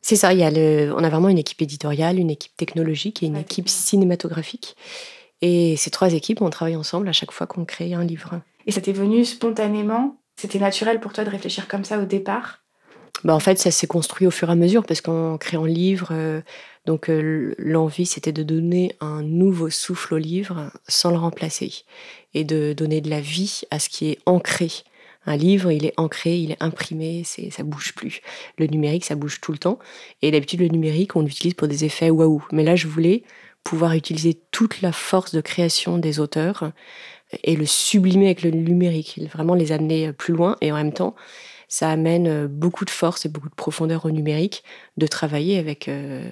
C'est 0.04 0.18
ça, 0.18 0.34
il 0.34 0.40
y 0.40 0.44
a 0.44 0.52
le, 0.52 0.94
on 0.94 1.04
a 1.04 1.10
vraiment 1.10 1.30
une 1.30 1.38
équipe 1.38 1.62
éditoriale, 1.62 2.20
une 2.20 2.30
équipe 2.30 2.56
technologique 2.58 3.24
et 3.24 3.28
une 3.28 3.38
équipe 3.38 3.70
cinématographique. 3.70 4.76
Et 5.42 5.78
ces 5.78 5.92
trois 5.92 6.14
équipes, 6.14 6.42
on 6.42 6.50
travaille 6.50 6.76
ensemble 6.76 7.08
à 7.08 7.14
chaque 7.14 7.32
fois 7.32 7.48
qu'on 7.48 7.64
crée 7.64 7.94
un 7.94 8.04
livre. 8.04 8.42
Et 8.68 8.74
ça 8.74 8.82
t'est 8.82 8.92
venu 8.92 9.24
spontanément? 9.24 10.18
C'était 10.36 10.60
naturel 10.60 11.00
pour 11.00 11.14
toi 11.14 11.24
de 11.24 11.30
réfléchir 11.30 11.70
comme 11.70 11.86
ça 11.86 12.00
au 12.00 12.06
départ? 12.06 12.60
Bah 13.24 13.34
en 13.34 13.40
fait, 13.40 13.60
ça 13.60 13.72
s'est 13.72 13.88
construit 13.88 14.28
au 14.28 14.32
fur 14.32 14.50
et 14.50 14.52
à 14.52 14.56
mesure 14.56 14.86
parce 14.86 15.00
qu'en 15.00 15.38
créant 15.38 15.64
le 15.64 15.72
livre, 15.72 16.10
euh, 16.12 16.42
donc 16.86 17.10
euh, 17.10 17.56
l'envie 17.58 18.06
c'était 18.06 18.34
de 18.34 18.44
donner 18.44 18.98
un 19.00 19.22
nouveau 19.22 19.70
souffle 19.70 20.16
au 20.16 20.18
livre 20.18 20.70
sans 20.90 21.12
le 21.12 21.18
remplacer 21.18 21.72
et 22.34 22.44
de 22.44 22.74
donner 22.74 23.00
de 23.00 23.10
la 23.10 23.22
vie 23.22 23.62
à 23.72 23.80
ce 23.80 23.88
qui 23.88 24.10
est 24.10 24.20
ancré 24.26 24.70
un 25.26 25.36
livre, 25.38 25.72
il 25.72 25.86
est 25.86 25.94
ancré, 25.98 26.38
il 26.38 26.52
est 26.52 26.62
imprimé, 26.62 27.24
c'est, 27.26 27.50
ça 27.50 27.64
bouge 27.64 27.94
plus. 27.94 28.22
Le 28.58 28.68
numérique, 28.68 29.06
ça 29.06 29.16
bouge 29.16 29.40
tout 29.42 29.52
le 29.52 29.58
temps. 29.58 29.80
Et 30.22 30.32
d'habitude, 30.32 30.62
le 30.62 30.68
numérique, 30.68 31.16
on 31.16 31.22
l'utilise 31.22 31.54
pour 31.54 31.68
des 31.68 31.86
effets 31.86 32.10
waouh. 32.10 32.44
Mais 32.52 32.64
là, 32.64 32.76
je 32.76 32.88
voulais 32.88 33.24
pouvoir 33.64 33.94
utiliser 33.94 34.40
toute 34.52 34.82
la 34.82 34.92
force 34.92 35.34
de 35.34 35.42
création 35.42 35.98
des 35.98 36.20
auteurs 36.20 36.72
et 37.44 37.56
le 37.56 37.66
sublimer 37.66 38.26
avec 38.26 38.44
le 38.44 38.52
numérique, 38.52 39.20
vraiment 39.32 39.56
les 39.56 39.72
amener 39.72 40.12
plus 40.14 40.34
loin. 40.34 40.58
Et 40.62 40.72
en 40.72 40.76
même 40.76 40.94
temps, 40.94 41.16
ça 41.68 41.90
amène 41.90 42.48
beaucoup 42.48 42.86
de 42.86 42.90
force 42.90 43.26
et 43.26 43.30
beaucoup 43.30 43.50
de 43.50 43.56
profondeur 43.56 44.06
au 44.06 44.12
numérique 44.12 44.64
de 44.98 45.08
travailler 45.08 45.58
avec, 45.58 45.88
euh, 45.88 46.30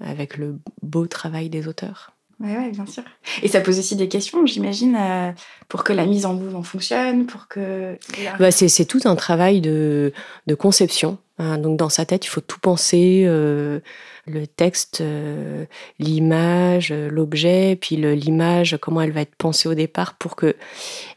avec 0.00 0.36
le 0.36 0.60
beau 0.82 1.06
travail 1.06 1.48
des 1.48 1.66
auteurs. 1.66 2.15
Oui, 2.38 2.50
ouais, 2.50 2.70
bien 2.70 2.84
sûr. 2.84 3.02
Et 3.42 3.48
ça 3.48 3.60
pose 3.60 3.78
aussi 3.78 3.96
des 3.96 4.08
questions, 4.08 4.44
j'imagine, 4.44 4.96
euh, 4.98 5.32
pour 5.68 5.84
que 5.84 5.94
la 5.94 6.04
mise 6.04 6.26
en 6.26 6.34
mouvement 6.34 6.62
fonctionne, 6.62 7.24
pour 7.24 7.48
que... 7.48 7.98
Bah, 8.38 8.50
c'est 8.50 8.84
tout 8.84 9.00
un 9.06 9.16
travail 9.16 9.62
de, 9.62 10.12
de 10.46 10.54
conception. 10.54 11.16
Hein. 11.38 11.56
Donc 11.56 11.78
dans 11.78 11.88
sa 11.88 12.04
tête, 12.04 12.26
il 12.26 12.28
faut 12.28 12.42
tout 12.42 12.60
penser, 12.60 13.22
euh, 13.26 13.80
le 14.26 14.46
texte, 14.46 15.00
euh, 15.00 15.64
l'image, 15.98 16.92
l'objet, 16.92 17.78
puis 17.80 17.96
l'image, 17.96 18.76
comment 18.82 19.00
elle 19.00 19.12
va 19.12 19.22
être 19.22 19.34
pensée 19.36 19.68
au 19.68 19.74
départ 19.74 20.14
pour 20.14 20.36
que 20.36 20.56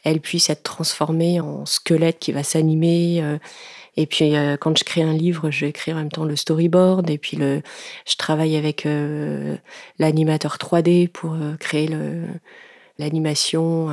elle 0.05 0.21
puisse 0.21 0.49
être 0.49 0.63
transformée 0.63 1.41
en 1.41 1.65
squelette 1.65 2.19
qui 2.19 2.31
va 2.31 2.43
s'animer 2.43 3.39
et 3.97 4.05
puis 4.05 4.35
euh, 4.35 4.57
quand 4.57 4.77
je 4.77 4.83
crée 4.83 5.01
un 5.01 5.13
livre, 5.13 5.51
je 5.51 5.65
écrire 5.65 5.95
en 5.95 5.99
même 5.99 6.11
temps 6.11 6.25
le 6.25 6.35
storyboard. 6.35 7.09
Et 7.09 7.17
puis 7.17 7.37
je 7.37 8.15
travaille 8.17 8.55
avec 8.55 8.85
euh, 8.85 9.57
l'animateur 9.97 10.57
3D 10.57 11.07
pour 11.07 11.33
euh, 11.33 11.55
créer 11.57 11.89
l'animation. 12.97 13.89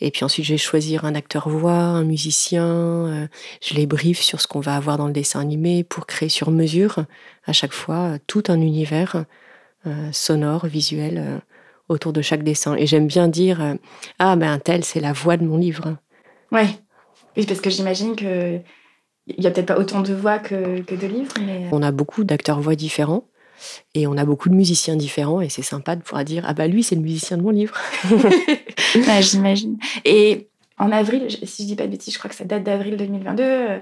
et 0.00 0.10
puis 0.10 0.24
ensuite, 0.24 0.44
je 0.44 0.54
vais 0.54 0.58
choisir 0.58 1.04
un 1.04 1.14
acteur 1.14 1.48
voix, 1.48 1.72
un 1.72 2.04
musicien. 2.04 3.28
je 3.62 3.74
les 3.74 3.86
briefe 3.86 4.20
sur 4.20 4.40
ce 4.40 4.46
qu'on 4.48 4.60
va 4.60 4.74
avoir 4.76 4.98
dans 4.98 5.06
le 5.06 5.12
dessin 5.12 5.40
animé 5.40 5.84
pour 5.84 6.06
créer 6.06 6.28
sur 6.28 6.50
mesure 6.50 7.04
à 7.46 7.52
chaque 7.52 7.72
fois 7.72 8.18
tout 8.26 8.42
un 8.48 8.60
univers 8.60 9.24
sonore, 10.10 10.66
visuel 10.66 11.40
autour 11.88 12.12
de 12.12 12.20
chaque 12.20 12.42
dessin. 12.42 12.74
Et 12.74 12.86
j'aime 12.86 13.06
bien 13.06 13.28
dire 13.28 13.76
ah 14.18 14.34
ben 14.34 14.58
tel 14.58 14.84
c'est 14.84 15.00
la 15.00 15.12
voix 15.12 15.36
de 15.36 15.44
mon 15.44 15.56
livre. 15.56 15.96
Ouais. 16.50 16.68
Oui, 17.36 17.46
parce 17.46 17.60
que 17.60 17.70
j'imagine 17.70 18.16
que 18.16 18.60
il 19.36 19.40
n'y 19.40 19.46
a 19.46 19.50
peut-être 19.50 19.66
pas 19.66 19.78
autant 19.78 20.00
de 20.00 20.14
voix 20.14 20.38
que, 20.38 20.80
de 20.80 21.06
livres. 21.06 21.32
Mais... 21.44 21.66
Euh. 21.66 21.68
On 21.72 21.82
a 21.82 21.90
beaucoup 21.90 22.24
d'acteurs 22.24 22.60
voix 22.60 22.74
différents. 22.74 23.24
Et 23.94 24.06
on 24.06 24.16
a 24.16 24.24
beaucoup 24.24 24.48
de 24.48 24.54
musiciens 24.54 24.96
différents 24.96 25.42
et 25.42 25.50
c'est 25.50 25.60
sympa 25.60 25.94
de 25.94 26.00
pouvoir 26.00 26.24
dire 26.24 26.44
ah 26.46 26.54
bah 26.54 26.66
lui 26.66 26.82
c'est 26.82 26.94
le 26.94 27.02
musicien 27.02 27.36
de 27.36 27.42
mon 27.42 27.50
livre. 27.50 27.74
J'imagine. 29.20 29.76
Et 30.06 30.48
en 30.78 30.90
avril, 30.90 31.28
si 31.42 31.64
je 31.64 31.66
dis 31.66 31.76
pas 31.76 31.84
de 31.84 31.90
bêtises, 31.90 32.14
je 32.14 32.18
crois 32.18 32.30
que 32.30 32.36
ça 32.36 32.46
date 32.46 32.62
d'avril 32.62 32.96
2022, 32.96 33.42
euh, 33.42 33.78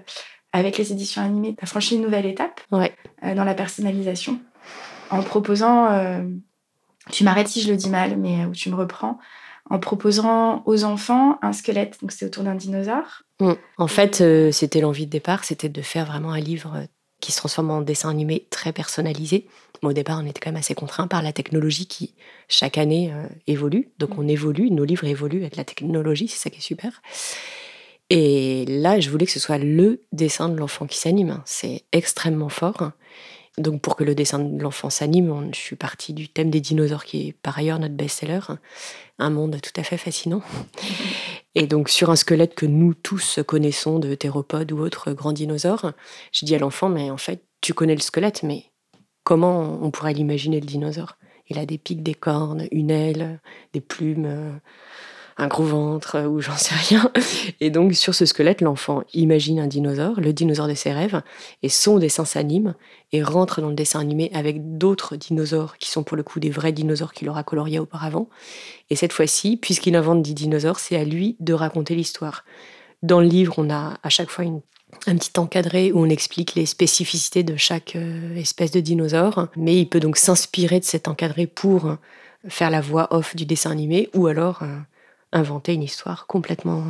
avec 0.53 0.79
les 0.79 0.91
éditions 0.91 1.23
animées, 1.23 1.55
tu 1.57 1.63
as 1.63 1.69
franchi 1.69 1.95
une 1.95 2.03
nouvelle 2.03 2.27
étape 2.27 2.61
ouais. 2.73 2.93
Euh, 3.23 3.37
dans 3.37 3.45
la 3.45 3.55
personnalisation 3.55 4.41
en 5.11 5.23
proposant, 5.23 5.89
tu 7.13 7.23
m'arrêtes 7.23 7.47
si 7.47 7.63
je 7.63 7.71
le 7.71 7.77
dis 7.77 7.89
mal, 7.89 8.17
mais 8.19 8.47
où 8.47 8.53
tu 8.53 8.71
me 8.71 8.75
reprends, 8.75 9.19
en 9.71 9.79
proposant 9.79 10.63
aux 10.67 10.85
enfants 10.85 11.39
un 11.43 11.53
squelette, 11.53 11.99
donc 12.01 12.13
c'est 12.13 12.25
autour 12.25 12.45
d'un 12.45 12.55
dinosaure. 12.55 13.23
Mm. 13.41 13.53
En 13.77 13.87
fait, 13.87 14.21
euh, 14.21 14.53
c'était 14.53 14.81
l'envie 14.81 15.07
de 15.07 15.11
départ, 15.11 15.45
c'était 15.45 15.69
de 15.69 15.83
faire 15.83 16.07
vraiment 16.07 16.33
un 16.33 16.41
livre 16.41 16.75
euh, 16.77 16.87
qui 17.21 17.33
se 17.33 17.39
transforme 17.39 17.71
en 17.71 17.81
dessin 17.81 18.11
animé 18.11 18.47
très 18.51 18.73
personnalisé. 18.73 19.47
au 19.83 19.93
départ, 19.93 20.21
on 20.23 20.27
était 20.27 20.41
quand 20.41 20.51
même 20.51 20.59
assez 20.59 20.75
contraint 20.75 21.09
par 21.09 21.23
la 21.23 21.33
technologie 21.33 21.87
qui, 21.87 22.15
chaque 22.49 22.79
année, 22.79 23.13
euh, 23.13 23.27
évolue. 23.47 23.91
Donc 23.99 24.19
on 24.19 24.27
évolue, 24.27 24.71
nos 24.71 24.85
livres 24.85 25.05
évoluent 25.05 25.43
avec 25.43 25.57
la 25.57 25.65
technologie, 25.65 26.29
c'est 26.29 26.39
ça 26.39 26.51
qui 26.51 26.59
est 26.59 26.63
super. 26.63 27.03
Et 28.11 28.65
là, 28.67 29.01
je 29.01 29.11
voulais 29.11 29.27
que 29.27 29.33
ce 29.33 29.41
soit 29.41 29.59
le 29.59 30.03
dessin 30.13 30.49
de 30.49 30.57
l'enfant 30.57 30.87
qui 30.87 30.99
s'anime. 30.99 31.43
C'est 31.45 31.85
extrêmement 31.93 32.49
fort. 32.49 32.93
Donc 33.57 33.81
pour 33.81 33.97
que 33.97 34.05
le 34.05 34.15
dessin 34.15 34.39
de 34.39 34.63
l'enfant 34.63 34.91
s'anime, 34.91 35.51
je 35.53 35.59
suis 35.59 35.77
partie 35.77 36.13
du 36.13 36.29
thème 36.29 36.51
des 36.51 36.61
dinosaures 36.61 37.05
qui 37.05 37.29
est 37.29 37.33
par 37.33 37.59
ailleurs 37.59 37.79
notre 37.79 37.95
best-seller, 37.95 38.41
un 39.19 39.31
monde 39.31 39.59
tout 39.61 39.81
à 39.81 39.83
fait 39.83 39.97
fascinant. 39.97 40.43
Et 41.55 41.67
donc 41.67 41.89
sur 41.89 42.11
un 42.11 42.17
squelette 42.17 42.55
que 42.55 42.67
nous 42.67 42.95
tous 42.95 43.41
connaissons 43.47 43.99
de 43.99 44.15
théropodes 44.15 44.71
ou 44.71 44.79
autres 44.79 45.13
grands 45.13 45.33
dinosaures, 45.33 45.93
je 46.33 46.45
dis 46.45 46.55
à 46.55 46.59
l'enfant, 46.59 46.89
mais 46.89 47.11
en 47.11 47.17
fait, 47.17 47.45
tu 47.61 47.75
connais 47.75 47.97
le 47.97 48.01
squelette, 48.01 48.43
mais 48.43 48.67
comment 49.25 49.79
on 49.83 49.91
pourrait 49.91 50.13
l'imaginer 50.13 50.61
le 50.61 50.67
dinosaure? 50.67 51.17
Il 51.49 51.59
a 51.59 51.67
des 51.67 51.79
pics, 51.79 52.03
des 52.03 52.15
cornes, 52.15 52.69
une 52.71 52.91
aile, 52.91 53.41
des 53.73 53.81
plumes 53.81 54.61
un 55.39 55.47
gros 55.47 55.65
ventre 55.65 56.17
euh, 56.17 56.27
ou 56.27 56.41
j'en 56.41 56.57
sais 56.57 56.75
rien. 56.75 57.11
Et 57.61 57.71
donc 57.71 57.95
sur 57.95 58.15
ce 58.15 58.27
squelette, 58.27 58.61
l'enfant 58.61 59.03
imagine 59.15 59.61
un 59.61 59.67
dinosaure, 59.67 60.21
le 60.21 60.33
dinosaure 60.33 60.69
de 60.69 60.75
ses 60.75 60.93
rêves, 60.93 61.23
et 61.63 61.69
son 61.69 61.99
dessin 61.99 62.25
s'anime 62.25 62.75
et 63.13 63.23
rentre 63.23 63.61
dans 63.61 63.69
le 63.69 63.75
dessin 63.75 64.01
animé 64.01 64.31
avec 64.35 64.77
d'autres 64.77 65.17
dinosaures 65.17 65.79
qui 65.79 65.91
sont 65.91 66.03
pour 66.03 66.17
le 66.17 66.23
coup 66.23 66.41
des 66.41 66.51
vrais 66.51 66.73
dinosaures 66.73 67.13
qu'il 67.13 67.29
aura 67.29 67.45
coloriés 67.45 67.79
auparavant. 67.79 68.29
Et 68.91 68.97
cette 68.97 69.13
fois-ci, 69.13 69.57
puisqu'il 69.57 69.97
invente 69.97 70.23
des 70.23 70.35
dinosaures, 70.35 70.81
c'est 70.81 70.97
à 70.97 71.05
lui 71.05 71.37
de 71.41 71.55
raconter 71.55 71.95
l'histoire. 71.95 72.45
Dans 73.03 73.21
le 73.21 73.29
livre, 73.29 73.55
on 73.59 73.71
a 73.71 73.95
à 74.03 74.09
chaque 74.09 74.31
fois 74.31 74.45
un 75.07 75.17
petit 75.17 75.39
encadré 75.39 75.93
où 75.93 76.01
on 76.01 76.09
explique 76.09 76.57
les 76.57 76.67
spécificités 76.67 77.45
de 77.45 77.57
chaque 77.57 77.95
euh, 77.95 78.35
espèce 78.35 78.73
de 78.73 78.81
dinosaure, 78.81 79.49
mais 79.57 79.79
il 79.79 79.87
peut 79.89 80.01
donc 80.01 80.17
s'inspirer 80.17 80.81
de 80.81 80.85
cet 80.85 81.07
encadré 81.07 81.47
pour 81.47 81.97
faire 82.49 82.71
la 82.71 82.81
voix 82.81 83.09
off 83.15 83.37
du 83.37 83.47
dessin 83.47 83.71
animé 83.71 84.09
ou 84.15 84.27
alors 84.27 84.63
euh, 84.63 84.77
inventer 85.33 85.75
une 85.75 85.83
histoire 85.83 86.27
complètement 86.27 86.85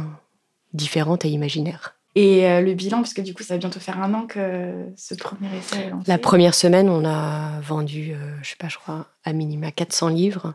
différente 0.73 1.25
et 1.25 1.28
imaginaire. 1.28 1.99
Et 2.14 2.47
euh, 2.49 2.61
le 2.61 2.75
bilan, 2.75 3.02
puisque 3.02 3.21
du 3.21 3.35
coup, 3.35 3.42
ça 3.42 3.54
va 3.54 3.59
bientôt 3.59 3.80
faire 3.80 4.02
un 4.02 4.12
an 4.14 4.26
que 4.26 4.87
ce 4.97 5.14
premier 5.14 5.49
essai 5.57 5.83
est 5.83 5.90
lancé. 5.90 6.11
La 6.11 6.18
première 6.18 6.54
semaine, 6.54 6.88
on 6.88 7.04
a 7.04 7.61
vendu, 7.61 8.12
euh, 8.12 8.35
je 8.42 8.50
sais 8.50 8.57
pas, 8.57 8.68
je 8.68 8.78
crois, 8.78 9.07
à 9.25 9.33
minima 9.33 9.71
400 9.71 10.09
livres. 10.09 10.54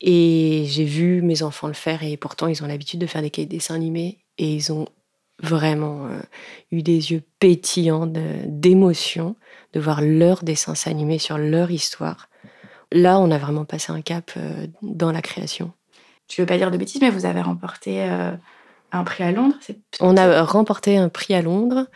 Et 0.00 0.64
j'ai 0.66 0.84
vu 0.84 1.22
mes 1.22 1.42
enfants 1.44 1.68
le 1.68 1.74
faire, 1.74 2.02
et 2.02 2.16
pourtant, 2.16 2.48
ils 2.48 2.64
ont 2.64 2.66
l'habitude 2.66 3.00
de 3.00 3.06
faire 3.06 3.22
des 3.22 3.30
cahiers 3.30 3.46
de 3.46 3.52
dessins 3.52 3.76
animés, 3.76 4.18
et 4.38 4.52
ils 4.52 4.72
ont 4.72 4.88
vraiment 5.40 6.06
euh, 6.06 6.18
eu 6.72 6.82
des 6.82 7.12
yeux 7.12 7.22
pétillants 7.38 8.08
d'émotion 8.46 9.36
de, 9.74 9.80
voir 9.80 10.00
leur 10.02 10.42
dessin 10.42 10.74
s'animer 10.74 11.18
sur 11.18 11.38
leur 11.38 11.70
histoire. 11.70 12.28
Là, 12.90 13.20
on 13.20 13.30
a 13.30 13.38
vraiment 13.38 13.64
passé 13.64 13.92
un 13.92 14.02
cap 14.02 14.32
dans 14.82 15.12
la 15.12 15.22
création 15.22 15.72
je 16.30 16.40
ne 16.40 16.44
veux 16.44 16.46
pas 16.46 16.58
dire 16.58 16.70
de 16.70 16.76
bêtises, 16.76 17.00
mais 17.00 17.10
vous 17.10 17.26
avez 17.26 17.40
remporté 17.40 18.02
euh, 18.02 18.32
un 18.92 19.04
prix 19.04 19.24
à 19.24 19.32
Londres. 19.32 19.56
On 20.00 20.16
a 20.16 20.42
remporté 20.42 20.96
un 20.96 21.08
prix 21.08 21.34
à 21.34 21.42
Londres, 21.42 21.86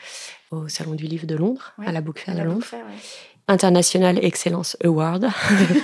au 0.50 0.68
Salon 0.68 0.94
du 0.94 1.04
Livre 1.04 1.26
de 1.26 1.36
Londres, 1.36 1.74
à 1.84 1.92
la 1.92 2.00
Book 2.00 2.18
Fair 2.18 2.34
de 2.34 2.42
Londres. 2.42 2.66
International 3.48 4.18
Excellence 4.24 4.76
Award. 4.84 5.28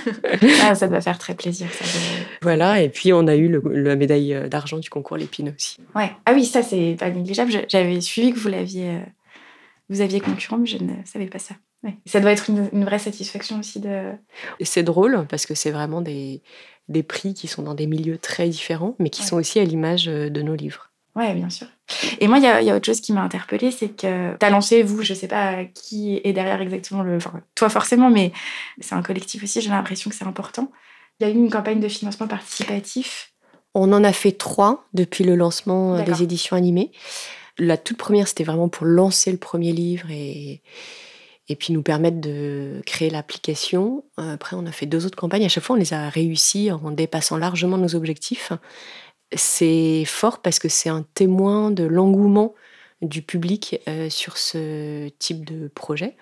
ah, 0.63 0.75
ça 0.75 0.87
doit 0.87 0.99
faire 0.99 1.17
très 1.17 1.33
plaisir. 1.33 1.67
Voilà, 2.41 2.81
et 2.81 2.89
puis 2.89 3.13
on 3.13 3.25
a 3.27 3.35
eu 3.35 3.61
la 3.71 3.95
médaille 3.95 4.33
euh, 4.33 4.49
d'argent 4.49 4.77
du 4.77 4.89
concours 4.89 5.15
Lépine 5.15 5.53
aussi. 5.55 5.77
Ouais. 5.95 6.11
Ah 6.25 6.33
oui, 6.33 6.45
ça 6.45 6.61
c'est 6.61 6.97
pas 6.99 7.09
négligeable. 7.09 7.51
J'avais 7.69 8.01
suivi 8.01 8.33
que 8.33 8.39
vous 8.39 8.49
l'aviez, 8.49 8.89
euh, 8.89 8.99
vous 9.89 10.01
aviez 10.01 10.19
concurrent, 10.19 10.57
mais 10.57 10.65
je 10.65 10.77
ne 10.77 10.93
savais 11.05 11.27
pas 11.27 11.39
ça. 11.39 11.55
Ça 12.05 12.21
doit 12.21 12.31
être 12.31 12.49
une, 12.49 12.69
une 12.71 12.85
vraie 12.85 12.99
satisfaction 12.99 13.59
aussi 13.59 13.81
de. 13.81 14.11
C'est 14.61 14.83
drôle 14.83 15.25
parce 15.29 15.45
que 15.45 15.53
c'est 15.53 15.71
vraiment 15.71 16.01
des, 16.01 16.41
des 16.87 17.03
prix 17.03 17.33
qui 17.33 17.47
sont 17.47 17.63
dans 17.63 17.73
des 17.73 17.87
milieux 17.87 18.17
très 18.17 18.47
différents, 18.49 18.95
mais 18.99 19.09
qui 19.09 19.23
sont 19.23 19.37
aussi 19.37 19.59
à 19.59 19.63
l'image 19.63 20.07
euh, 20.07 20.29
de 20.29 20.41
nos 20.41 20.55
livres. 20.55 20.89
Oui, 21.15 21.31
bien 21.33 21.49
sûr. 21.49 21.67
Et 22.19 22.27
moi, 22.27 22.39
il 22.39 22.43
y, 22.43 22.71
a 22.71 22.75
autre 22.75 22.85
chose 22.85 22.99
qui 22.99 23.13
m'a 23.13 23.21
interpellée, 23.21 23.69
c'est 23.69 23.89
que 23.89 24.35
tu 24.35 24.45
as 24.45 24.49
lancé, 24.49 24.81
vous, 24.81 25.03
je 25.03 25.13
sais 25.13 25.27
pas 25.27 25.63
qui 25.65 26.19
est 26.23 26.33
derrière 26.33 26.59
exactement 26.59 27.03
le. 27.03 27.17
Enfin, 27.17 27.41
toi 27.53 27.69
forcément, 27.69 28.09
mais 28.09 28.31
c'est 28.79 28.95
un 28.95 29.03
collectif 29.03 29.43
aussi, 29.43 29.61
j'ai 29.61 29.69
l'impression 29.69 30.09
que 30.09 30.15
c'est 30.15 30.25
important. 30.25 30.71
Il 31.19 31.27
y 31.27 31.29
a 31.29 31.33
eu 31.33 31.35
une 31.35 31.51
campagne 31.51 31.79
de 31.79 31.87
financement 31.87 32.27
participatif. 32.27 33.33
On 33.75 33.93
en 33.93 34.03
a 34.03 34.11
fait 34.11 34.31
trois 34.31 34.85
depuis 34.93 35.23
le 35.23 35.35
lancement 35.35 35.95
euh, 35.95 36.01
des 36.01 36.23
éditions 36.23 36.55
animées. 36.55 36.91
La 37.59 37.77
toute 37.77 37.97
première, 37.97 38.27
c'était 38.27 38.43
vraiment 38.43 38.69
pour 38.69 38.87
lancer 38.87 39.31
le 39.31 39.37
premier 39.37 39.71
livre 39.71 40.09
et, 40.09 40.63
et 41.49 41.55
puis 41.55 41.73
nous 41.73 41.83
permettre 41.83 42.21
de 42.21 42.81
créer 42.85 43.09
l'application. 43.09 44.05
Après, 44.17 44.55
on 44.55 44.65
a 44.65 44.71
fait 44.71 44.85
deux 44.85 45.05
autres 45.05 45.17
campagnes. 45.17 45.45
À 45.45 45.49
chaque 45.49 45.63
fois, 45.63 45.75
on 45.75 45.79
les 45.79 45.93
a 45.93 46.09
réussies 46.09 46.71
en 46.71 46.91
dépassant 46.91 47.37
largement 47.37 47.77
nos 47.77 47.95
objectifs. 47.95 48.53
C'est 49.35 50.05
fort 50.05 50.41
parce 50.41 50.59
que 50.59 50.69
c'est 50.69 50.89
un 50.89 51.05
témoin 51.13 51.71
de 51.71 51.83
l'engouement 51.83 52.53
du 53.03 53.21
public 53.21 53.81
euh, 53.87 54.09
sur 54.09 54.37
ce 54.37 55.09
type 55.19 55.45
de 55.45 55.67
projet. 55.67 56.15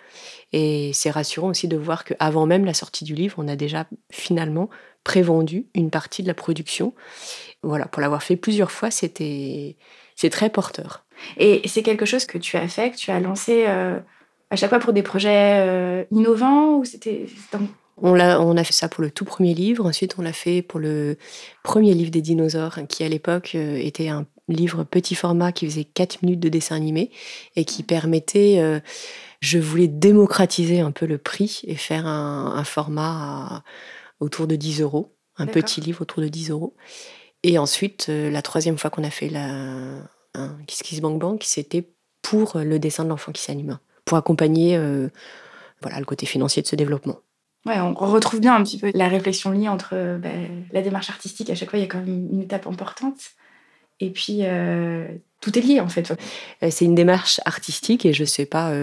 Et 0.51 0.91
c'est 0.93 1.11
rassurant 1.11 1.49
aussi 1.49 1.67
de 1.67 1.77
voir 1.77 2.03
qu'avant 2.03 2.45
même 2.45 2.65
la 2.65 2.73
sortie 2.73 3.03
du 3.03 3.13
livre, 3.13 3.35
on 3.37 3.47
a 3.47 3.55
déjà 3.55 3.87
finalement 4.11 4.69
prévendu 5.03 5.67
une 5.75 5.89
partie 5.89 6.23
de 6.23 6.27
la 6.27 6.33
production. 6.33 6.93
Voilà, 7.63 7.85
pour 7.85 8.01
l'avoir 8.01 8.23
fait 8.23 8.35
plusieurs 8.35 8.71
fois, 8.71 8.91
c'était 8.91 9.77
c'est 10.15 10.29
très 10.29 10.49
porteur. 10.49 11.05
Et 11.37 11.67
c'est 11.67 11.83
quelque 11.83 12.05
chose 12.05 12.25
que 12.25 12.37
tu 12.37 12.57
as 12.57 12.67
fait, 12.67 12.91
que 12.91 12.97
tu 12.97 13.11
as 13.11 13.19
lancé 13.19 13.65
euh, 13.67 13.99
à 14.51 14.57
chaque 14.57 14.69
fois 14.69 14.79
pour 14.79 14.93
des 14.93 15.01
projets 15.01 15.63
euh, 15.65 16.03
innovants 16.11 16.77
ou 16.77 16.85
c'était 16.85 17.25
on 18.03 18.19
a, 18.19 18.39
on 18.39 18.57
a 18.57 18.63
fait 18.63 18.73
ça 18.73 18.89
pour 18.89 19.03
le 19.03 19.11
tout 19.11 19.25
premier 19.25 19.53
livre. 19.53 19.85
Ensuite, 19.85 20.15
on 20.17 20.21
l'a 20.21 20.33
fait 20.33 20.61
pour 20.61 20.79
le 20.79 21.17
premier 21.63 21.93
livre 21.93 22.09
des 22.09 22.21
dinosaures, 22.21 22.79
qui 22.89 23.03
à 23.03 23.09
l'époque 23.09 23.51
euh, 23.55 23.77
était 23.77 24.09
un 24.09 24.25
livre 24.47 24.83
petit 24.83 25.15
format 25.15 25.51
qui 25.51 25.67
faisait 25.67 25.83
4 25.83 26.23
minutes 26.23 26.39
de 26.39 26.49
dessin 26.49 26.75
animé 26.75 27.11
et 27.55 27.63
qui 27.63 27.83
permettait. 27.83 28.57
Euh, 28.59 28.79
je 29.39 29.57
voulais 29.57 29.87
démocratiser 29.87 30.81
un 30.81 30.91
peu 30.91 31.05
le 31.05 31.17
prix 31.17 31.61
et 31.65 31.75
faire 31.75 32.05
un, 32.05 32.63
format 32.63 33.63
autour 34.19 34.45
de 34.45 34.55
10 34.55 34.81
euros, 34.81 35.15
un 35.37 35.47
petit 35.47 35.81
livre 35.81 36.01
autour 36.01 36.21
de 36.21 36.27
10 36.27 36.51
euros. 36.51 36.75
Et 37.41 37.57
ensuite, 37.57 38.07
la 38.07 38.43
troisième 38.43 38.77
fois 38.77 38.91
qu'on 38.91 39.03
a 39.03 39.09
fait 39.09 39.29
la, 39.29 39.49
un 40.35 40.57
Kiss 40.67 40.83
Kiss 40.83 41.01
Bang 41.01 41.17
Bang, 41.17 41.39
c'était 41.41 41.89
pour 42.21 42.59
le 42.59 42.77
dessin 42.77 43.03
de 43.03 43.09
l'enfant 43.09 43.31
qui 43.31 43.41
s'anime 43.41 43.79
pour 44.11 44.17
accompagner 44.17 44.75
euh, 44.75 45.07
voilà, 45.81 45.97
le 45.97 46.03
côté 46.03 46.25
financier 46.25 46.61
de 46.61 46.67
ce 46.67 46.75
développement. 46.75 47.19
Ouais, 47.65 47.79
on 47.79 47.93
retrouve 47.93 48.41
bien 48.41 48.53
un 48.53 48.61
petit 48.61 48.77
peu 48.77 48.91
la 48.93 49.07
réflexion 49.07 49.51
liée 49.51 49.69
entre 49.69 49.91
euh, 49.93 50.17
bah, 50.17 50.31
la 50.73 50.81
démarche 50.81 51.09
artistique. 51.09 51.49
À 51.49 51.55
chaque 51.55 51.69
fois, 51.69 51.79
il 51.79 51.83
y 51.83 51.85
a 51.85 51.87
quand 51.87 51.99
même 51.99 52.27
une 52.29 52.41
étape 52.41 52.67
importante. 52.67 53.21
Et 54.01 54.09
puis, 54.09 54.39
euh, 54.41 55.07
tout 55.39 55.57
est 55.57 55.61
lié, 55.61 55.79
en 55.79 55.87
fait. 55.87 56.13
C'est 56.69 56.83
une 56.83 56.95
démarche 56.95 57.39
artistique 57.45 58.05
et 58.05 58.11
je 58.11 58.25
sais 58.25 58.45
pas, 58.45 58.73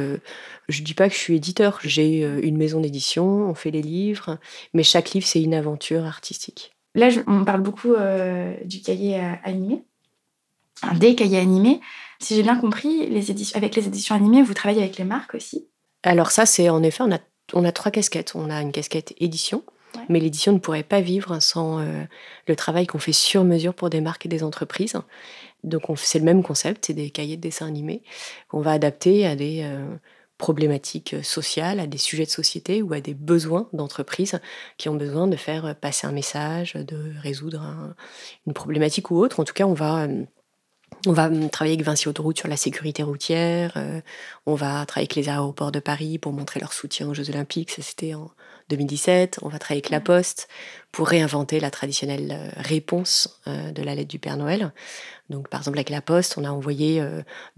je 0.69 0.83
dis 0.83 0.95
pas 0.95 1.11
que 1.11 1.15
je 1.15 1.21
suis 1.21 1.37
éditeur. 1.37 1.79
J'ai 1.83 2.23
une 2.23 2.57
maison 2.57 2.81
d'édition, 2.81 3.27
on 3.27 3.55
fait 3.55 3.71
des 3.71 3.83
livres, 3.83 4.39
mais 4.73 4.83
chaque 4.83 5.11
livre, 5.11 5.27
c'est 5.27 5.43
une 5.43 5.55
aventure 5.55 6.07
artistique. 6.07 6.73
Là, 6.95 7.11
on 7.27 7.45
parle 7.45 7.61
beaucoup 7.61 7.95
du 8.65 8.81
cahier 8.81 9.21
animé, 9.45 9.83
des 10.95 11.15
cahiers 11.15 11.41
animés. 11.41 11.81
Si 12.21 12.35
j'ai 12.35 12.43
bien 12.43 12.59
compris, 12.59 13.07
les 13.07 13.31
éditions, 13.31 13.57
avec 13.57 13.77
les 13.77 13.87
éditions 13.87 14.15
animées, 14.15 14.43
vous 14.43 14.55
travaillez 14.55 14.83
avec 14.83 14.99
les 14.99 15.05
marques 15.05 15.35
aussi? 15.35 15.69
Alors 16.03 16.31
ça, 16.31 16.47
c'est 16.47 16.69
en 16.69 16.83
effet, 16.83 17.03
on 17.07 17.13
a, 17.13 17.19
on 17.53 17.65
a 17.65 17.73
trois 17.73 17.91
casquettes. 17.91 18.33
On 18.35 18.51
a 18.51 18.61
une 18.61 18.73
casquette 18.73 19.15
édition, 19.19 19.63
mais 20.09 20.21
l'édition 20.21 20.53
ne 20.53 20.59
pourrait 20.59 20.83
pas 20.83 21.01
vivre 21.01 21.41
sans 21.41 21.81
euh, 21.81 22.05
le 22.47 22.57
travail 22.57 22.87
qu'on 22.87 22.99
fait 22.99 23.13
sur 23.13 23.45
mesure 23.45 23.75
pour 23.75 23.91
des 23.91 24.01
marques 24.01 24.27
et 24.27 24.29
des 24.29 24.43
entreprises. 24.43 24.97
Donc 25.65 25.85
c'est 25.97 26.19
le 26.19 26.25
même 26.25 26.43
concept, 26.43 26.87
c'est 26.87 26.95
des 26.95 27.11
cahiers 27.11 27.37
de 27.37 27.43
dessin 27.43 27.67
animés 27.67 28.03
qu'on 28.49 28.61
va 28.61 28.73
adapter 28.73 29.27
à 29.27 29.35
des 29.35 29.63
euh, 29.63 29.97
problématiques 30.39 31.17
sociales, 31.25 31.81
à 31.81 31.87
des 31.87 31.99
sujets 31.99 32.25
de 32.25 32.31
société 32.31 32.81
ou 32.81 32.93
à 32.93 33.01
des 33.01 33.15
besoins 33.15 33.69
d'entreprises 33.73 34.41
qui 34.77 34.89
ont 34.89 34.95
besoin 34.95 35.27
de 35.27 35.37
faire 35.37 35.75
passer 35.77 36.07
un 36.07 36.13
message, 36.13 36.75
de 36.75 37.13
résoudre 37.21 37.95
une 38.47 38.53
problématique 38.53 39.11
ou 39.11 39.17
autre. 39.17 39.41
En 39.41 39.45
tout 39.45 39.55
cas, 39.55 39.67
on 39.67 39.75
va 39.75 40.05
euh, 40.05 40.25
on 41.07 41.13
va 41.13 41.27
hum, 41.27 41.51
travailler 41.51 41.75
avec 41.75 41.87
Vinci 41.87 42.09
Autoroute 42.09 42.39
sur 42.39 42.49
la 42.49 42.57
sécurité 42.57 43.03
routière. 43.03 43.73
Euh, 43.77 44.01
on 44.47 44.55
va 44.55 44.85
travailler 44.87 45.07
avec 45.07 45.15
les 45.15 45.29
aéroports 45.29 45.73
de 45.73 45.81
Paris 45.81 46.19
pour 46.19 46.33
montrer 46.33 46.61
leur 46.61 46.73
soutien 46.73 47.09
aux 47.09 47.15
Jeux 47.15 47.31
Olympiques. 47.31 47.71
Ça, 47.71 47.83
c'était 47.83 48.15
en 48.15 48.31
2017. 48.71 49.39
On 49.43 49.49
va 49.49 49.59
travailler 49.59 49.81
avec 49.81 49.91
La 49.91 50.01
Poste 50.01 50.49
pour 50.91 51.09
réinventer 51.09 51.61
la 51.61 51.71
traditionnelle 51.71 52.33
euh, 52.33 52.51
réponse 52.57 53.41
euh, 53.47 53.71
de 53.71 53.83
la 53.83 53.95
lettre 53.95 54.09
du 54.09 54.19
Père 54.19 54.37
Noël. 54.37 54.73
Donc, 55.31 55.49
par 55.49 55.61
exemple, 55.61 55.79
avec 55.79 55.91
La 55.91 56.01
Poste, 56.01 56.37
on 56.39 56.45
a 56.45 56.51
envoyé 56.51 57.05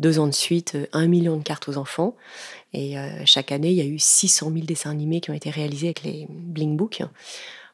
deux 0.01 0.19
ans 0.19 0.27
de 0.27 0.33
suite 0.33 0.77
un 0.93 1.07
million 1.07 1.37
de 1.37 1.45
cartes 1.45 1.69
aux 1.69 1.77
enfants. 1.77 2.17
Et 2.73 2.97
chaque 3.27 3.53
année, 3.53 3.71
il 3.71 3.77
y 3.77 3.81
a 3.81 3.85
eu 3.85 4.01
600 4.01 4.51
000 4.53 4.67
dessins 4.67 4.91
animés 4.91 5.21
qui 5.21 5.31
ont 5.31 5.35
été 5.35 5.51
réalisés 5.51 5.87
avec 5.87 6.03
les 6.03 6.27
Bling 6.29 6.77
Books. 6.77 7.05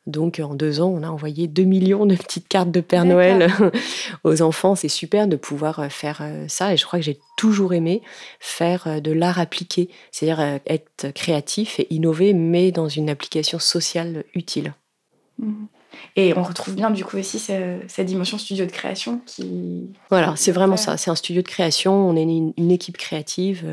Donc 0.06 0.40
en 0.40 0.54
deux 0.54 0.80
ans, 0.80 0.88
on 0.88 1.02
a 1.02 1.08
envoyé 1.08 1.48
2 1.48 1.64
millions 1.64 2.06
de 2.06 2.14
petites 2.14 2.46
cartes 2.46 2.70
de 2.70 2.80
Père 2.80 3.04
Noël 3.04 3.50
aux 4.24 4.40
enfants. 4.40 4.76
C'est 4.76 4.88
super 4.88 5.26
de 5.26 5.34
pouvoir 5.34 5.80
euh, 5.80 5.88
faire 5.88 6.20
euh, 6.20 6.46
ça. 6.48 6.72
Et 6.72 6.76
je 6.76 6.86
crois 6.86 7.00
que 7.00 7.04
j'ai 7.04 7.18
toujours 7.36 7.74
aimé 7.74 8.02
faire 8.38 8.86
euh, 8.86 9.00
de 9.00 9.10
l'art 9.10 9.40
appliqué, 9.40 9.90
c'est-à-dire 10.12 10.60
être 10.66 11.12
créatif 11.12 11.80
et 11.80 11.92
innover, 11.92 12.34
mais 12.34 12.70
dans 12.70 12.88
une 12.88 13.10
application 13.10 13.58
sociale 13.58 14.24
utile. 14.34 14.74
Mmh. 15.38 15.66
Et 16.14 16.34
on 16.36 16.42
retrouve 16.42 16.74
bien 16.74 16.90
du 16.90 17.04
coup 17.04 17.16
aussi 17.16 17.38
cette, 17.38 18.06
dimension 18.06 18.38
studio 18.38 18.66
de 18.66 18.70
création 18.70 19.20
qui... 19.24 19.88
Voilà, 20.10 20.34
c'est 20.36 20.52
vraiment 20.52 20.76
ça. 20.76 20.96
C'est 20.98 21.10
un 21.10 21.14
studio 21.14 21.42
de 21.42 21.48
création. 21.48 21.92
On 21.92 22.16
est 22.16 22.22
une, 22.22 22.70
équipe 22.70 22.98
créative. 22.98 23.64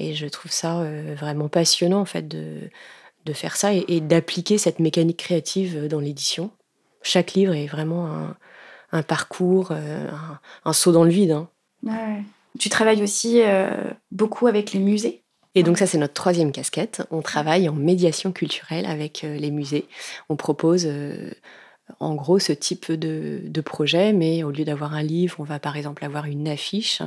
et 0.00 0.14
je 0.14 0.26
trouve 0.26 0.50
ça 0.50 0.84
vraiment 1.16 1.48
passionnant 1.48 2.00
en 2.00 2.04
fait 2.04 2.26
de 2.26 2.70
de 3.30 3.36
faire 3.36 3.56
ça 3.56 3.72
et, 3.72 4.00
d'appliquer 4.00 4.58
cette 4.58 4.80
mécanique 4.80 5.18
créative 5.18 5.86
dans 5.86 6.00
l'édition. 6.00 6.50
Chaque 7.02 7.32
livre 7.32 7.54
est 7.54 7.66
vraiment 7.66 8.34
un, 8.92 9.02
parcours, 9.02 9.68
euh, 9.70 10.08
un, 10.64 10.72
saut 10.72 10.92
dans 10.92 11.04
le 11.04 11.10
vide. 11.10 11.30
Hein. 11.30 11.48
Tu 12.58 12.68
travailles 12.68 13.02
aussi 13.02 13.40
euh, 13.42 13.70
beaucoup 14.10 14.46
avec 14.46 14.72
les 14.72 14.80
musées. 14.80 15.22
Et 15.54 15.62
donc 15.62 15.78
ça, 15.78 15.86
c'est 15.86 15.98
notre 15.98 16.14
troisième 16.14 16.52
casquette. 16.52 17.02
On 17.10 17.22
travaille 17.22 17.68
en 17.68 17.72
médiation 17.72 18.32
culturelle 18.32 18.86
avec 18.86 19.24
euh, 19.24 19.36
les 19.36 19.50
musées. 19.50 19.86
On 20.28 20.36
propose 20.36 20.84
euh, 20.86 21.30
en 21.98 22.14
gros 22.14 22.38
ce 22.38 22.52
type 22.52 22.92
de, 22.92 23.60
projet, 23.60 24.12
mais 24.12 24.42
au 24.42 24.50
lieu 24.50 24.64
d'avoir 24.64 24.94
un 24.94 25.02
livre, 25.02 25.36
on 25.38 25.44
va 25.44 25.58
par 25.58 25.76
exemple 25.76 26.04
avoir 26.04 26.26
une 26.26 26.48
affiche. 26.48 27.02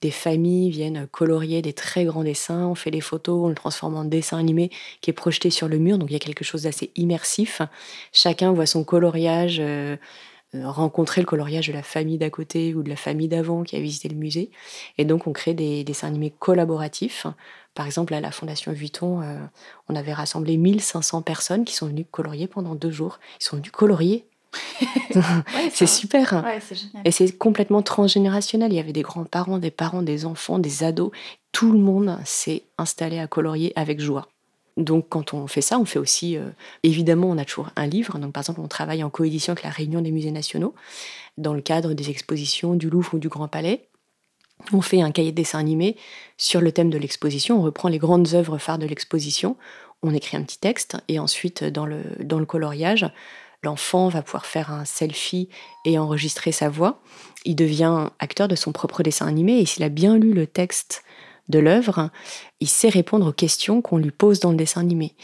Des 0.00 0.10
familles 0.10 0.70
viennent 0.70 1.06
colorier 1.10 1.62
des 1.62 1.72
très 1.72 2.04
grands 2.04 2.24
dessins, 2.24 2.66
on 2.66 2.74
fait 2.74 2.90
les 2.90 3.00
photos, 3.00 3.44
on 3.44 3.48
le 3.48 3.54
transforme 3.54 3.96
en 3.96 4.04
dessin 4.04 4.38
animé 4.38 4.70
qui 5.00 5.10
est 5.10 5.14
projeté 5.14 5.50
sur 5.50 5.68
le 5.68 5.78
mur, 5.78 5.98
donc 5.98 6.10
il 6.10 6.14
y 6.14 6.16
a 6.16 6.20
quelque 6.20 6.44
chose 6.44 6.62
d'assez 6.62 6.90
immersif. 6.96 7.62
Chacun 8.12 8.52
voit 8.52 8.66
son 8.66 8.84
coloriage. 8.84 9.58
Euh, 9.60 9.96
rencontrer 10.54 11.20
le 11.20 11.26
coloriage 11.26 11.68
de 11.68 11.72
la 11.72 11.82
famille 11.82 12.18
d'à 12.18 12.30
côté 12.30 12.74
ou 12.74 12.82
de 12.82 12.88
la 12.88 12.96
famille 12.96 13.28
d'avant 13.28 13.62
qui 13.62 13.76
a 13.76 13.80
visité 13.80 14.08
le 14.08 14.16
musée. 14.16 14.50
Et 14.98 15.04
donc, 15.04 15.26
on 15.26 15.32
crée 15.32 15.54
des 15.54 15.84
dessins 15.84 16.08
animés 16.08 16.32
collaboratifs. 16.38 17.26
Par 17.74 17.86
exemple, 17.86 18.14
à 18.14 18.20
la 18.20 18.32
Fondation 18.32 18.72
Vuitton, 18.72 19.22
euh, 19.22 19.38
on 19.88 19.94
avait 19.94 20.12
rassemblé 20.12 20.56
1500 20.56 21.22
personnes 21.22 21.64
qui 21.64 21.74
sont 21.74 21.86
venues 21.86 22.04
colorier 22.04 22.48
pendant 22.48 22.74
deux 22.74 22.90
jours. 22.90 23.20
Ils 23.40 23.44
sont 23.44 23.56
venus 23.56 23.70
colorier. 23.70 24.26
c'est 25.72 25.86
super. 25.86 26.44
Et 27.04 27.12
c'est 27.12 27.30
complètement 27.38 27.82
transgénérationnel. 27.82 28.72
Il 28.72 28.76
y 28.76 28.80
avait 28.80 28.92
des 28.92 29.02
grands-parents, 29.02 29.58
des 29.58 29.70
parents, 29.70 30.02
des 30.02 30.26
enfants, 30.26 30.58
des 30.58 30.82
ados. 30.82 31.12
Tout 31.52 31.72
le 31.72 31.78
monde 31.78 32.18
s'est 32.24 32.64
installé 32.76 33.20
à 33.20 33.28
colorier 33.28 33.72
avec 33.76 34.00
joie. 34.00 34.28
Donc 34.80 35.06
quand 35.08 35.34
on 35.34 35.46
fait 35.46 35.60
ça, 35.60 35.78
on 35.78 35.84
fait 35.84 35.98
aussi, 35.98 36.36
euh, 36.36 36.48
évidemment, 36.82 37.28
on 37.28 37.38
a 37.38 37.44
toujours 37.44 37.70
un 37.76 37.86
livre. 37.86 38.18
Donc 38.18 38.32
par 38.32 38.42
exemple, 38.42 38.60
on 38.60 38.68
travaille 38.68 39.04
en 39.04 39.10
coédition 39.10 39.52
avec 39.52 39.64
la 39.64 39.70
Réunion 39.70 40.00
des 40.00 40.10
musées 40.10 40.30
nationaux 40.30 40.74
dans 41.38 41.54
le 41.54 41.60
cadre 41.60 41.92
des 41.92 42.10
expositions 42.10 42.74
du 42.74 42.90
Louvre 42.90 43.14
ou 43.14 43.18
du 43.18 43.28
Grand 43.28 43.48
Palais. 43.48 43.88
On 44.72 44.80
fait 44.80 45.00
un 45.00 45.10
cahier 45.10 45.30
de 45.30 45.36
dessin 45.36 45.58
animé 45.58 45.96
sur 46.36 46.60
le 46.60 46.72
thème 46.72 46.90
de 46.90 46.98
l'exposition. 46.98 47.58
On 47.58 47.62
reprend 47.62 47.88
les 47.88 47.98
grandes 47.98 48.34
œuvres 48.34 48.58
phares 48.58 48.78
de 48.78 48.86
l'exposition. 48.86 49.56
On 50.02 50.14
écrit 50.14 50.36
un 50.36 50.42
petit 50.42 50.58
texte 50.58 50.96
et 51.08 51.18
ensuite 51.18 51.64
dans 51.64 51.86
le, 51.86 52.02
dans 52.20 52.38
le 52.38 52.46
coloriage, 52.46 53.06
l'enfant 53.62 54.08
va 54.08 54.22
pouvoir 54.22 54.46
faire 54.46 54.70
un 54.70 54.84
selfie 54.84 55.48
et 55.84 55.98
enregistrer 55.98 56.52
sa 56.52 56.68
voix. 56.68 57.02
Il 57.44 57.56
devient 57.56 58.08
acteur 58.18 58.48
de 58.48 58.56
son 58.56 58.72
propre 58.72 59.02
dessin 59.02 59.26
animé 59.26 59.58
et 59.58 59.66
s'il 59.66 59.82
a 59.82 59.88
bien 59.88 60.16
lu 60.16 60.32
le 60.32 60.46
texte 60.46 61.04
de 61.50 61.58
l'œuvre, 61.58 62.10
il 62.60 62.68
sait 62.68 62.88
répondre 62.88 63.28
aux 63.28 63.32
questions 63.32 63.82
qu'on 63.82 63.98
lui 63.98 64.10
pose 64.10 64.40
dans 64.40 64.50
le 64.50 64.56
dessin 64.56 64.80
animé. 64.80 65.14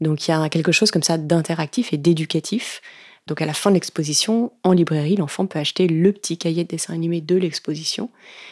Donc 0.00 0.26
il 0.26 0.30
y 0.30 0.34
a 0.34 0.48
quelque 0.48 0.72
chose 0.72 0.90
comme 0.90 1.02
ça 1.02 1.18
d'interactif 1.18 1.92
et 1.92 1.96
d'éducatif. 1.96 2.80
Donc 3.26 3.40
à 3.40 3.46
la 3.46 3.54
fin 3.54 3.70
de 3.70 3.74
l'exposition, 3.74 4.52
en 4.64 4.72
librairie, 4.72 5.16
l'enfant 5.16 5.46
peut 5.46 5.58
acheter 5.58 5.86
le 5.86 6.12
petit 6.12 6.36
cahier 6.36 6.64
de 6.64 6.68
dessin 6.68 6.92
animé 6.92 7.22
de 7.22 7.36
l'exposition 7.36 8.10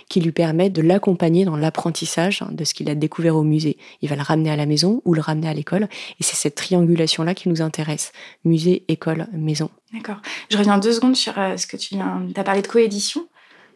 qui 0.09 0.21
lui 0.21 0.33
permet 0.33 0.71
de 0.71 0.81
l'accompagner 0.81 1.45
dans 1.45 1.57
l'apprentissage 1.57 2.43
de 2.51 2.65
ce 2.65 2.73
qu'il 2.73 2.89
a 2.89 2.95
découvert 2.95 3.37
au 3.37 3.43
musée. 3.43 3.77
Il 4.01 4.09
va 4.09 4.17
le 4.17 4.23
ramener 4.23 4.51
à 4.51 4.57
la 4.57 4.65
maison 4.65 5.03
ou 5.05 5.13
le 5.13 5.21
ramener 5.21 5.49
à 5.49 5.55
l'école. 5.55 5.89
Et 6.21 6.23
c'est 6.23 6.37
cette 6.37 6.55
triangulation-là 6.55 7.35
qui 7.35 7.51
nous 7.51 7.61
intéresse. 7.61 8.13
Musée, 8.45 8.85
école, 8.89 9.27
maison. 9.33 9.71
D'accord. 9.93 10.23
Je 10.51 10.57
reviens 10.57 10.79
deux 10.79 10.93
secondes 10.93 11.17
sur 11.17 11.39
euh, 11.39 11.59
ce 11.59 11.67
que 11.67 11.77
tu 11.77 11.95
viens. 11.95 12.27
Tu 12.35 12.41
as 12.41 12.45
parlé 12.45 12.63
de 12.63 12.67
coédition 12.67 13.27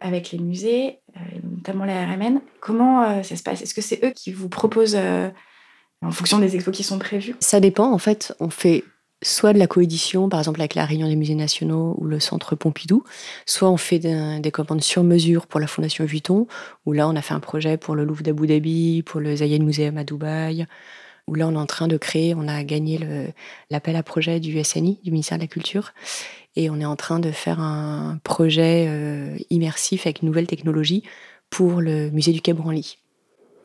avec 0.00 0.30
les 0.30 0.38
musées, 0.38 0.98
notamment 1.42 1.85
la 1.85 2.06
RMN. 2.06 2.40
Comment 2.61 3.02
euh, 3.02 3.23
ça 3.23 3.37
se 3.37 3.42
passe? 3.42 3.62
Est-ce 3.62 3.75
que 3.75 3.80
c'est 3.80 4.04
eux 4.04 4.12
qui 4.14 4.32
vous 4.32 4.49
proposent 4.49 4.96
euh, 4.96 5.28
en 6.02 6.11
fonction 6.11 6.38
des 6.38 6.54
expos 6.54 6.75
qui 6.75 6.82
sont 6.82 6.99
prévus? 6.99 7.35
Ça 7.40 7.61
dépend. 7.61 7.92
En 7.92 7.99
fait, 7.99 8.35
on 8.40 8.50
fait 8.50 8.85
soit 9.23 9.52
de 9.52 9.58
la 9.58 9.66
coédition, 9.66 10.28
par 10.28 10.40
exemple 10.40 10.61
avec 10.61 10.75
la 10.75 10.85
Réunion 10.85 11.08
des 11.08 11.16
musées 11.16 11.35
nationaux 11.35 11.96
ou 11.99 12.04
le 12.04 12.20
Centre 12.20 12.54
Pompidou, 12.54 13.02
soit 13.46 13.70
on 13.70 13.76
fait 13.76 13.99
des, 13.99 14.50
commandes 14.50 14.82
sur 14.82 15.02
mesure 15.04 15.46
pour 15.46 15.58
la 15.58 15.66
Fondation 15.66 16.04
Vuitton, 16.04 16.46
où 16.85 16.92
là 16.92 17.08
on 17.08 17.16
a 17.16 17.23
fait 17.23 17.35
un 17.35 17.40
projet 17.40 17.78
pour 17.78 17.94
le 17.94 18.04
Louvre 18.04 18.23
d'Abu 18.23 18.46
Dhabi, 18.46 19.02
pour 19.02 19.20
le 19.20 19.35
Zayed 19.37 19.62
Museum 19.62 19.96
à 19.96 20.04
Dubaï, 20.04 20.66
où 21.26 21.35
là 21.35 21.49
on 21.49 21.52
est 21.52 21.56
en 21.56 21.66
train 21.66 21.88
de 21.88 21.97
créer, 21.97 22.35
on 22.35 22.49
a 22.49 22.62
gagné 22.64 23.00
l'appel 23.71 23.97
à 23.97 24.02
projet 24.02 24.40
du 24.40 24.62
SNI, 24.62 25.00
du 25.02 25.11
ministère 25.11 25.38
de 25.38 25.42
la 25.42 25.49
Culture, 25.49 25.92
et 26.56 26.71
on 26.71 26.80
est 26.80 26.87
en 26.87 26.97
train 26.97 27.21
de 27.21 27.30
faire 27.30 27.61
un 27.61 28.18
projet 28.25 28.87
euh, 28.88 29.37
immersif 29.50 30.06
avec 30.06 30.23
une 30.23 30.28
nouvelle 30.28 30.47
technologie 30.47 31.02
pour 31.50 31.80
le 31.80 32.11
musée 32.11 32.33
du 32.33 32.40
Quai 32.40 32.54
Branly. 32.54 32.99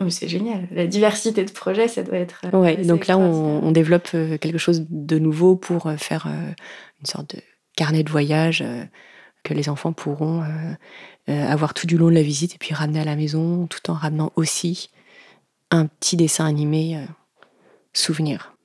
Oh, 0.02 0.10
c'est 0.10 0.28
génial. 0.28 0.68
La 0.72 0.88
diversité 0.88 1.46
de 1.46 1.52
projets, 1.52 1.88
ça 1.88 2.04
doit 2.04 2.18
être. 2.18 2.42
Euh, 2.46 2.58
ouais, 2.58 2.78
donc 2.78 3.08
là, 3.08 3.18
on, 3.18 3.72
développe 3.72 4.10
euh, 4.14 4.38
quelque 4.38 4.58
chose 4.58 4.86
de 4.90 5.20
nouveau 5.20 5.56
pour 5.56 5.92
faire 5.98 6.28
une 6.28 7.06
sorte 7.06 7.36
de 7.36 7.42
carnet 7.76 8.04
de 8.04 8.10
voyage 8.10 8.64
que 9.44 9.54
les 9.54 9.70
enfants 9.70 9.94
pourront 9.94 10.44
avoir 11.28 11.74
tout 11.74 11.88
du 11.88 11.98
long 11.98 12.10
de 12.10 12.16
la 12.16 12.24
visite 12.24 12.56
et 12.56 12.58
puis 12.58 12.74
ramener 12.74 13.00
à 13.00 13.06
la 13.06 13.16
maison, 13.16 13.68
tout 13.68 13.90
en 13.90 13.94
ramenant 13.94 14.34
aussi 14.36 14.90
un 15.70 15.86
petit 15.86 16.18
dessin 16.18 16.46
animé 16.46 17.00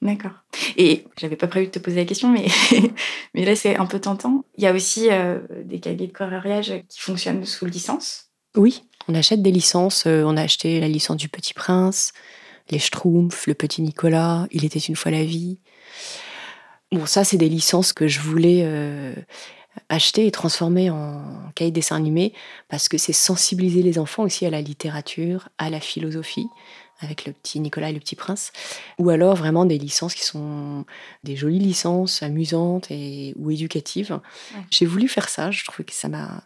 D'accord. 0.03 0.33
Et 0.77 1.05
j'avais 1.19 1.37
pas 1.37 1.47
prévu 1.47 1.67
de 1.67 1.73
te 1.73 1.79
poser 1.79 1.97
la 1.97 2.05
question, 2.05 2.29
mais, 2.29 2.47
mais 3.35 3.45
là 3.45 3.57
c'est 3.57 3.77
un 3.77 3.87
peu 3.87 3.99
tentant. 3.99 4.45
Il 4.57 4.65
y 4.65 4.67
a 4.67 4.73
aussi 4.73 5.09
euh, 5.11 5.39
des 5.65 5.81
cahiers 5.81 6.07
de 6.07 6.13
coloriage 6.13 6.73
qui 6.89 7.01
fonctionnent 7.01 7.45
sous 7.45 7.67
licence. 7.67 8.27
Oui, 8.57 8.85
on 9.09 9.15
achète 9.15 9.43
des 9.43 9.51
licences. 9.51 10.07
Euh, 10.07 10.23
on 10.25 10.37
a 10.37 10.43
acheté 10.43 10.81
la 10.81 10.89
licence 10.89 11.17
du 11.17 11.29
Petit 11.29 11.55
Prince, 11.55 12.13
les 12.71 12.79
Schtroumpfs, 12.79 13.47
le 13.47 13.55
Petit 13.55 13.83
Nicolas, 13.83 14.47
Il 14.51 14.65
était 14.65 14.79
une 14.79 14.97
fois 14.97 15.11
la 15.11 15.25
vie. 15.25 15.59
Bon, 16.93 17.07
ça 17.07 17.25
c'est 17.25 17.37
des 17.37 17.49
licences 17.49 17.93
que 17.93 18.07
je 18.07 18.21
voulais 18.21 18.63
euh, 18.65 19.13
acheter 19.89 20.27
et 20.27 20.31
transformer 20.31 20.91
en 20.91 21.21
cahier 21.55 21.71
de 21.71 21.75
dessin 21.75 21.97
animé 21.97 22.33
parce 22.69 22.89
que 22.89 22.97
c'est 22.97 23.13
sensibiliser 23.13 23.83
les 23.83 23.99
enfants 23.99 24.23
aussi 24.23 24.47
à 24.47 24.51
la 24.51 24.61
littérature, 24.61 25.49
à 25.59 25.69
la 25.69 25.81
philosophie 25.81 26.47
avec 27.01 27.27
le 27.27 27.33
petit 27.33 27.61
Nicolas 27.61 27.91
et 27.91 27.93
le 27.93 28.01
petit 28.01 28.17
prince, 28.17 28.53
ou 28.99 29.11
alors 29.11 29.37
vraiment 29.37 29.65
des 29.65 29.79
licences 29.79 30.15
qui 30.15 30.25
sont 30.25 30.85
des 31.25 31.37
jolies 31.37 31.59
licences 31.59 32.23
amusantes 32.23 32.91
et 32.91 33.35
ou 33.37 33.51
éducatives. 33.51 34.21
J'ai 34.71 34.87
voulu 34.87 35.09
faire 35.09 35.29
ça, 35.29 35.51
je 35.51 35.65
trouve 35.65 35.85
que 35.85 35.93
ça 35.93 36.09
m'a 36.09 36.43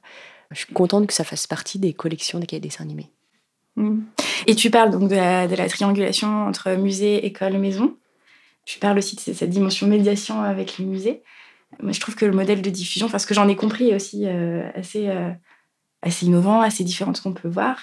je 0.51 0.59
suis 0.59 0.73
contente 0.73 1.07
que 1.07 1.13
ça 1.13 1.25
fasse 1.25 1.47
partie 1.47 1.79
des 1.79 1.93
collections 1.93 2.39
des 2.39 2.47
cahiers 2.47 2.61
de 2.61 2.67
dessins 2.67 2.85
animés. 2.85 3.11
Mmh. 3.77 4.01
Et 4.47 4.55
tu 4.55 4.71
parles 4.71 4.91
donc 4.91 5.09
de 5.09 5.15
la, 5.15 5.69
triangulation 5.69 6.47
entre 6.47 6.75
musée, 6.75 7.25
école, 7.25 7.59
maison. 7.59 7.97
Tu 8.65 8.79
parles 8.79 8.99
aussi 8.99 9.17
de 9.17 9.21
cette 9.21 9.51
dimension 9.51 9.87
médiation 9.87 10.43
avec 10.43 10.79
les 10.79 10.85
musées. 10.85 11.23
Moi, 11.83 11.93
je 11.93 12.01
trouve 12.01 12.17
que 12.17 12.27
le 12.27 12.33
modèle 12.33 12.63
de 12.63 12.71
diffusion, 12.71 13.09
parce 13.09 13.27
que 13.27 13.35
j'en 13.35 13.49
ai 13.49 13.57
compris 13.57 13.95
aussi 13.95 14.27
euh, 14.27 14.69
assez, 14.75 15.09
euh, 15.09 15.31
assez 16.03 16.27
innovant, 16.27 16.61
assez 16.61 16.83
différent 16.83 17.13
de 17.13 17.17
ce 17.17 17.23
qu'on 17.23 17.33
peut 17.33 17.49
voir. 17.49 17.79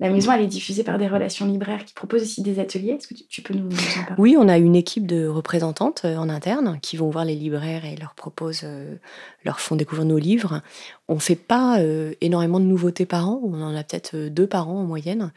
La 0.00 0.10
maison, 0.10 0.32
elle 0.32 0.42
est 0.42 0.48
diffusée 0.48 0.82
par 0.82 0.98
des 0.98 1.06
relations 1.06 1.46
libraires 1.46 1.84
qui 1.84 1.94
proposent 1.94 2.22
aussi 2.22 2.42
des 2.42 2.58
ateliers. 2.58 2.92
Est-ce 2.92 3.06
que 3.06 3.14
tu, 3.14 3.42
peux 3.42 3.54
nous 3.54 3.68
en 3.68 4.04
parler? 4.06 4.14
Oui, 4.18 4.36
on 4.38 4.48
a 4.48 4.58
une 4.58 4.74
équipe 4.76 5.06
de 5.06 5.26
représentantes 5.26 6.02
euh, 6.04 6.16
en 6.16 6.28
interne 6.28 6.78
qui 6.82 6.96
vont 6.96 7.10
voir 7.10 7.24
les 7.24 7.36
libraires 7.36 7.84
et 7.84 7.96
leur 7.96 8.14
proposent, 8.14 8.62
euh, 8.64 8.96
leur 9.44 9.60
font 9.60 9.76
découvrir 9.76 10.06
nos 10.06 10.18
livres. 10.18 10.62
On 11.08 11.14
ne 11.14 11.20
fait 11.20 11.36
pas 11.36 11.78
euh, 11.78 12.12
énormément 12.20 12.60
de 12.60 12.64
nouveautés 12.64 13.06
par 13.06 13.28
an. 13.28 13.40
On 13.44 13.62
en 13.62 13.74
a 13.74 13.84
peut-être 13.84 14.16
deux 14.16 14.46
par 14.46 14.68
an 14.68 14.80
en 14.80 14.84
moyenne. 14.84 15.32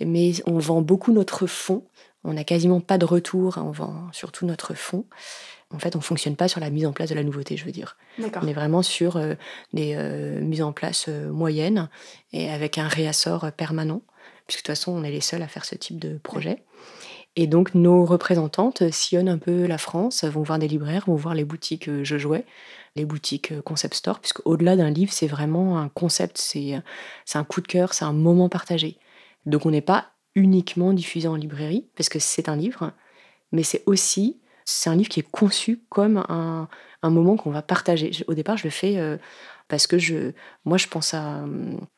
Mais 0.00 0.32
on 0.46 0.58
vend 0.58 0.80
beaucoup 0.82 1.12
notre 1.12 1.46
fonds. 1.46 1.84
On 2.24 2.32
n'a 2.32 2.44
quasiment 2.44 2.80
pas 2.80 2.98
de 2.98 3.04
retour. 3.04 3.58
On 3.58 3.70
vend 3.70 4.08
surtout 4.12 4.44
notre 4.44 4.74
fonds. 4.74 5.04
En 5.74 5.78
fait, 5.78 5.96
on 5.96 5.98
ne 5.98 6.04
fonctionne 6.04 6.36
pas 6.36 6.48
sur 6.48 6.60
la 6.60 6.70
mise 6.70 6.86
en 6.86 6.92
place 6.92 7.08
de 7.08 7.14
la 7.14 7.24
nouveauté, 7.24 7.56
je 7.56 7.64
veux 7.64 7.72
dire. 7.72 7.96
On 8.18 8.46
est 8.46 8.52
vraiment 8.52 8.82
sur 8.82 9.16
euh, 9.16 9.34
des 9.72 9.94
euh, 9.96 10.40
mises 10.40 10.62
en 10.62 10.72
place 10.72 11.06
euh, 11.08 11.30
moyennes 11.30 11.88
et 12.32 12.48
avec 12.50 12.78
un 12.78 12.86
réassort 12.86 13.50
permanent, 13.52 14.02
puisque 14.46 14.60
de 14.60 14.62
toute 14.62 14.76
façon, 14.76 14.92
on 14.92 15.02
est 15.02 15.10
les 15.10 15.20
seuls 15.20 15.42
à 15.42 15.48
faire 15.48 15.64
ce 15.64 15.74
type 15.74 15.98
de 15.98 16.18
projet. 16.18 16.62
Et 17.36 17.48
donc, 17.48 17.74
nos 17.74 18.04
représentantes 18.04 18.88
sillonnent 18.92 19.28
un 19.28 19.38
peu 19.38 19.66
la 19.66 19.78
France, 19.78 20.22
vont 20.22 20.42
voir 20.42 20.60
des 20.60 20.68
libraires, 20.68 21.04
vont 21.08 21.16
voir 21.16 21.34
les 21.34 21.44
boutiques 21.44 21.90
Je 22.04 22.16
jouais, 22.16 22.44
les 22.94 23.04
boutiques 23.04 23.60
Concept 23.62 23.94
Store, 23.94 24.20
puisque 24.20 24.46
au-delà 24.46 24.76
d'un 24.76 24.90
livre, 24.90 25.12
c'est 25.12 25.26
vraiment 25.26 25.78
un 25.78 25.88
concept, 25.88 26.38
c'est 26.38 26.82
un 27.34 27.44
coup 27.44 27.60
de 27.60 27.66
cœur, 27.66 27.92
c'est 27.92 28.04
un 28.04 28.12
moment 28.12 28.48
partagé. 28.48 28.98
Donc, 29.46 29.66
on 29.66 29.72
n'est 29.72 29.80
pas 29.80 30.12
uniquement 30.36 30.92
diffusé 30.92 31.26
en 31.26 31.34
librairie, 31.34 31.88
parce 31.96 32.08
que 32.08 32.20
c'est 32.20 32.48
un 32.48 32.54
livre, 32.54 32.92
mais 33.50 33.64
c'est 33.64 33.82
aussi 33.86 34.38
c'est 34.64 34.90
un 34.90 34.96
livre 34.96 35.08
qui 35.08 35.20
est 35.20 35.30
conçu 35.30 35.82
comme 35.88 36.24
un, 36.28 36.68
moment 37.02 37.36
qu'on 37.36 37.50
va 37.50 37.62
partager. 37.62 38.10
Au 38.28 38.34
départ, 38.34 38.56
je 38.56 38.64
le 38.64 38.70
fais 38.70 38.96
euh, 38.96 39.18
parce 39.68 39.86
que 39.86 39.98
je, 39.98 40.32
moi, 40.64 40.78
je 40.78 40.88
pense 40.88 41.12
à, 41.12 41.44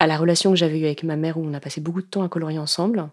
à 0.00 0.06
la 0.06 0.16
relation 0.16 0.50
que 0.50 0.56
j'avais 0.56 0.80
eue 0.80 0.86
avec 0.86 1.04
ma 1.04 1.16
mère 1.16 1.38
où 1.38 1.44
on 1.44 1.54
a 1.54 1.60
passé 1.60 1.80
beaucoup 1.80 2.02
de 2.02 2.06
temps 2.06 2.22
à 2.22 2.28
colorier 2.28 2.58
ensemble. 2.58 3.08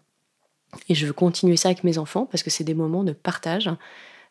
Et 0.89 0.96
je 0.96 1.06
veux 1.06 1.13
continuer 1.13 1.56
ça 1.56 1.70
avec 1.70 1.84
mes 1.84 1.98
enfants 2.00 2.26
parce 2.26 2.42
que 2.42 2.50
c'est 2.50 2.63
des 2.63 2.74
moments 2.74 3.04
de 3.04 3.13
partage 3.13 3.70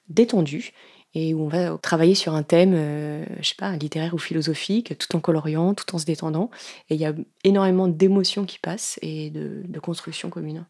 détendus 0.08 0.72
et 1.14 1.34
où 1.34 1.42
on 1.42 1.48
va 1.48 1.76
travailler 1.78 2.14
sur 2.14 2.34
un 2.34 2.42
thème, 2.42 2.72
euh, 2.74 3.24
je 3.40 3.48
sais 3.48 3.54
pas, 3.54 3.76
littéraire 3.76 4.14
ou 4.14 4.18
philosophique, 4.18 4.96
tout 4.98 5.14
en 5.14 5.20
coloriant, 5.20 5.74
tout 5.74 5.94
en 5.94 5.98
se 5.98 6.06
détendant. 6.06 6.50
Et 6.88 6.94
il 6.94 7.00
y 7.00 7.04
a 7.04 7.14
énormément 7.44 7.86
d'émotions 7.86 8.46
qui 8.46 8.58
passent 8.58 8.98
et 9.02 9.30
de, 9.30 9.62
de 9.66 9.80
construction 9.80 10.30
commune. 10.30 10.64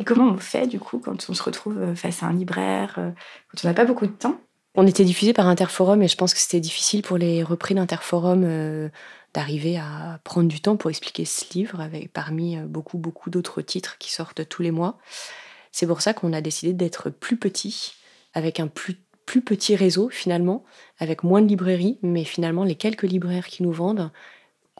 Et 0.00 0.04
comment 0.04 0.32
on 0.32 0.38
fait 0.38 0.66
du 0.66 0.80
coup 0.80 0.98
quand 0.98 1.28
on 1.28 1.34
se 1.34 1.42
retrouve 1.42 1.78
euh, 1.78 1.94
face 1.94 2.22
à 2.22 2.26
un 2.26 2.32
libraire, 2.32 2.94
euh, 2.98 3.10
quand 3.48 3.64
on 3.64 3.68
n'a 3.68 3.74
pas 3.74 3.84
beaucoup 3.84 4.06
de 4.06 4.12
temps? 4.12 4.40
On 4.74 4.86
était 4.86 5.04
diffusé 5.04 5.34
par 5.34 5.46
Interforum 5.46 6.02
et 6.02 6.08
je 6.08 6.16
pense 6.16 6.32
que 6.32 6.40
c'était 6.40 6.60
difficile 6.60 7.02
pour 7.02 7.18
les 7.18 7.42
repris 7.42 7.74
d'Interforum 7.74 8.42
euh, 8.44 8.88
d'arriver 9.34 9.76
à 9.76 10.18
prendre 10.24 10.48
du 10.48 10.60
temps 10.60 10.76
pour 10.76 10.88
expliquer 10.88 11.26
ce 11.26 11.44
livre 11.52 11.80
avec 11.80 12.12
parmi 12.12 12.56
beaucoup 12.56 12.96
beaucoup 12.96 13.30
d'autres 13.30 13.62
titres 13.62 13.98
qui 13.98 14.10
sortent 14.10 14.48
tous 14.48 14.62
les 14.62 14.70
mois. 14.70 14.96
C'est 15.70 15.86
pour 15.86 16.00
ça 16.00 16.14
qu'on 16.14 16.32
a 16.32 16.40
décidé 16.40 16.72
d'être 16.72 17.10
plus 17.10 17.36
petit, 17.36 17.92
avec 18.32 18.58
un 18.58 18.68
plus, 18.68 18.96
plus 19.26 19.42
petit 19.42 19.76
réseau 19.76 20.08
finalement, 20.08 20.64
avec 20.98 21.24
moins 21.24 21.42
de 21.42 21.46
librairies, 21.46 21.98
mais 22.02 22.24
finalement 22.24 22.64
les 22.64 22.74
quelques 22.74 23.02
libraires 23.02 23.46
qui 23.46 23.62
nous 23.62 23.72
vendent 23.72 24.10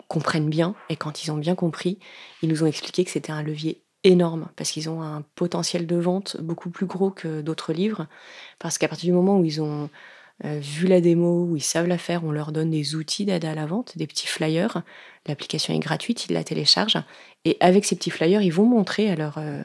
comprennent 0.08 0.48
bien, 0.48 0.74
et 0.88 0.96
quand 0.96 1.22
ils 1.22 1.30
ont 1.30 1.36
bien 1.36 1.54
compris, 1.54 1.98
ils 2.42 2.48
nous 2.48 2.64
ont 2.64 2.66
expliqué 2.66 3.04
que 3.04 3.10
c'était 3.10 3.32
un 3.32 3.42
levier 3.42 3.84
énorme, 4.04 4.48
parce 4.56 4.70
qu'ils 4.70 4.88
ont 4.88 5.02
un 5.02 5.22
potentiel 5.34 5.86
de 5.86 5.96
vente 5.96 6.38
beaucoup 6.40 6.70
plus 6.70 6.86
gros 6.86 7.10
que 7.10 7.42
d'autres 7.42 7.72
livres, 7.72 8.06
parce 8.58 8.78
qu'à 8.78 8.88
partir 8.88 9.06
du 9.06 9.12
moment 9.12 9.38
où 9.38 9.44
ils 9.44 9.60
ont 9.60 9.90
euh, 10.44 10.58
vu 10.58 10.86
la 10.86 11.00
démo, 11.00 11.44
où 11.44 11.56
ils 11.56 11.62
savent 11.62 11.86
la 11.86 11.98
faire, 11.98 12.24
on 12.24 12.32
leur 12.32 12.52
donne 12.52 12.70
des 12.70 12.94
outils 12.94 13.26
d'aide 13.26 13.44
à 13.44 13.54
la 13.54 13.66
vente, 13.66 13.98
des 13.98 14.06
petits 14.06 14.26
flyers. 14.26 14.82
L'application 15.26 15.74
est 15.74 15.78
gratuite, 15.78 16.26
ils 16.26 16.32
la 16.32 16.44
téléchargent. 16.44 17.02
Et 17.44 17.58
avec 17.60 17.84
ces 17.84 17.94
petits 17.94 18.10
flyers, 18.10 18.40
ils 18.40 18.52
vont 18.52 18.64
montrer 18.64 19.10
à 19.10 19.16
leurs 19.16 19.36
euh, 19.36 19.62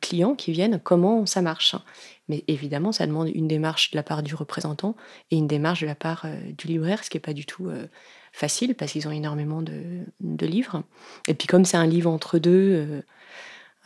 clients 0.00 0.34
qui 0.36 0.52
viennent 0.52 0.80
comment 0.80 1.26
ça 1.26 1.42
marche. 1.42 1.74
Mais 2.28 2.44
évidemment, 2.46 2.92
ça 2.92 3.06
demande 3.06 3.30
une 3.34 3.48
démarche 3.48 3.90
de 3.90 3.96
la 3.96 4.04
part 4.04 4.22
du 4.22 4.36
représentant 4.36 4.94
et 5.32 5.36
une 5.36 5.48
démarche 5.48 5.80
de 5.80 5.86
la 5.86 5.96
part 5.96 6.22
euh, 6.24 6.36
du 6.56 6.68
libraire, 6.68 7.02
ce 7.02 7.10
qui 7.10 7.16
n'est 7.16 7.22
pas 7.22 7.32
du 7.32 7.44
tout 7.44 7.70
facile 8.32 8.76
parce 8.76 8.92
qu'ils 8.92 9.08
ont 9.08 9.12
énormément 9.12 9.60
de, 9.60 10.46
livres. 10.46 10.84
Et 11.26 11.34
puis 11.34 11.48
comme 11.48 11.64
c'est 11.64 11.76
un 11.76 11.86
livre 11.86 12.10
entre 12.10 12.38
deux, 12.38 13.02